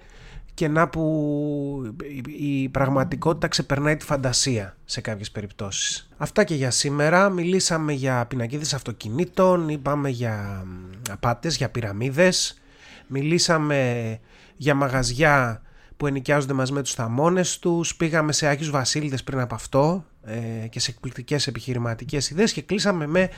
και 0.54 0.68
να 0.68 0.88
που 0.88 1.94
η 2.38 2.68
πραγματικότητα 2.68 3.48
ξεπερνάει 3.48 3.96
τη 3.96 4.04
φαντασία 4.04 4.76
σε 4.84 5.00
κάποιες 5.00 5.30
περιπτώσεις. 5.30 6.08
Αυτά 6.16 6.44
και 6.44 6.54
για 6.54 6.70
σήμερα. 6.70 7.28
Μιλήσαμε 7.28 7.92
για 7.92 8.26
πινακίδες 8.26 8.74
αυτοκινήτων, 8.74 9.68
είπαμε 9.68 10.08
για 10.08 10.66
απάτες, 11.10 11.56
για 11.56 11.70
πυραμίδες, 11.70 12.60
μιλήσαμε 13.06 14.20
για 14.56 14.74
μαγαζιά 14.74 15.62
που 15.96 16.06
ενοικιάζονται 16.06 16.52
μαζί 16.52 16.72
με 16.72 16.82
τους 16.82 16.94
θαμώνες 16.94 17.58
τους, 17.58 17.96
πήγαμε 17.96 18.32
σε 18.32 18.46
Άγιους 18.46 18.70
Βασίλειδες 18.70 19.24
πριν 19.24 19.40
από 19.40 19.54
αυτό 19.54 20.04
ε, 20.24 20.66
και 20.68 20.80
σε 20.80 20.90
εκπληκτικές 20.90 21.46
επιχειρηματικές 21.46 22.30
ιδέες 22.30 22.52
και 22.52 22.62
κλείσαμε 22.62 23.06
με 23.06 23.28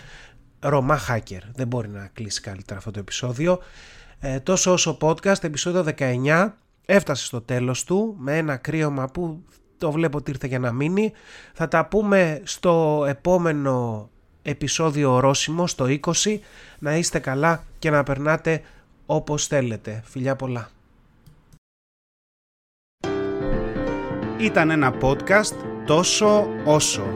Ρωμά 0.61 0.99
Hacker. 1.09 1.41
Δεν 1.55 1.67
μπορεί 1.67 1.89
να 1.89 2.11
κλείσει 2.13 2.41
καλύτερα 2.41 2.79
αυτό 2.79 2.91
το 2.91 2.99
επεισόδιο. 2.99 3.59
Ε, 4.21 4.41
τόσο 4.41 4.73
όσο 4.73 4.99
podcast, 5.01 5.45
επεισόδιο 5.45 5.95
19, 5.99 6.53
έφτασε 6.91 7.25
στο 7.25 7.41
τέλος 7.41 7.85
του 7.85 8.15
με 8.19 8.37
ένα 8.37 8.57
κρύωμα 8.57 9.09
που 9.09 9.45
το 9.79 9.93
βλέπω 9.93 10.19
ότι 10.19 10.31
ήρθε 10.31 10.47
για 10.47 10.59
να 10.59 10.73
μείνει. 10.73 11.13
Θα 11.53 11.69
τα 11.69 11.87
πούμε 11.87 12.41
στο 12.45 13.05
επόμενο 13.09 14.09
επεισόδιο 14.43 15.13
ορόσημο, 15.13 15.67
στο 15.67 15.87
20. 15.89 16.39
Να 16.79 16.97
είστε 16.97 17.19
καλά 17.19 17.65
και 17.79 17.91
να 17.91 18.03
περνάτε 18.03 18.63
όπως 19.07 19.47
θέλετε. 19.47 20.03
Φιλιά 20.05 20.37
πολλά. 20.37 20.71
Ήταν 24.39 24.71
ένα 24.71 24.95
podcast 25.01 25.55
τόσο 25.87 26.47
όσο. 26.65 27.07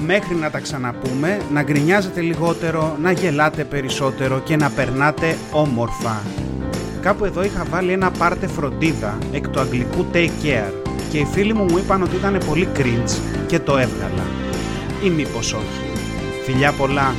Μέχρι 0.00 0.34
να 0.34 0.50
τα 0.50 0.60
ξαναπούμε, 0.60 1.40
να 1.52 1.62
γκρινιάζετε 1.62 2.20
λιγότερο, 2.20 2.96
να 3.00 3.10
γελάτε 3.10 3.64
περισσότερο 3.64 4.40
και 4.40 4.56
να 4.56 4.70
περνάτε 4.70 5.36
όμορφα. 5.52 6.22
Κάπου 7.02 7.24
εδώ 7.24 7.44
είχα 7.44 7.64
βάλει 7.70 7.92
ένα 7.92 8.10
πάρτε 8.10 8.46
φροντίδα 8.46 9.18
εκ 9.32 9.48
του 9.48 9.60
αγγλικού 9.60 10.06
take 10.12 10.44
care 10.44 10.72
και 11.10 11.18
οι 11.18 11.24
φίλοι 11.24 11.54
μου 11.54 11.64
μου 11.64 11.78
είπαν 11.78 12.02
ότι 12.02 12.16
ήταν 12.16 12.40
πολύ 12.46 12.68
cringe 12.76 13.18
και 13.46 13.58
το 13.58 13.76
έβγαλα. 13.76 14.26
Ή 15.04 15.10
μήπως 15.10 15.52
όχι. 15.52 15.80
Φιλιά 16.44 16.72
πολλά. 16.72 17.14